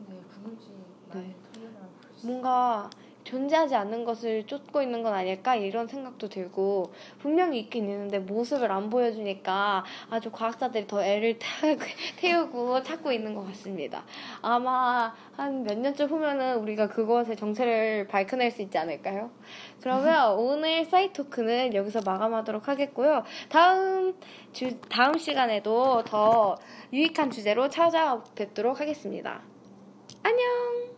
[0.09, 0.77] 네, 궁금증이
[1.09, 1.35] 많이 네.
[1.53, 1.89] 털려나고.
[2.25, 2.91] 뭔가
[3.29, 8.89] 존재하지 않는 것을 쫓고 있는 건 아닐까 이런 생각도 들고 분명히 있긴 있는데 모습을 안
[8.91, 11.77] 보여주니까 아주 과학자들이 더 애를 태-
[12.17, 14.05] 태우고 찾고 있는 것 같습니다.
[14.43, 19.31] 아마 한 몇 년쯤 후면은 우리가 그것의 정체를 밝혀낼 수 있지 않을까요?
[19.83, 23.25] 그러면 오늘 사이트 토크는 여기서 마감하도록 하겠고요.
[23.49, 24.15] 다음
[24.53, 26.57] 주 다음 시간에도 더
[26.93, 29.43] 유익한 주제로 찾아뵙도록 하겠습니다.
[30.23, 30.98] 안녕.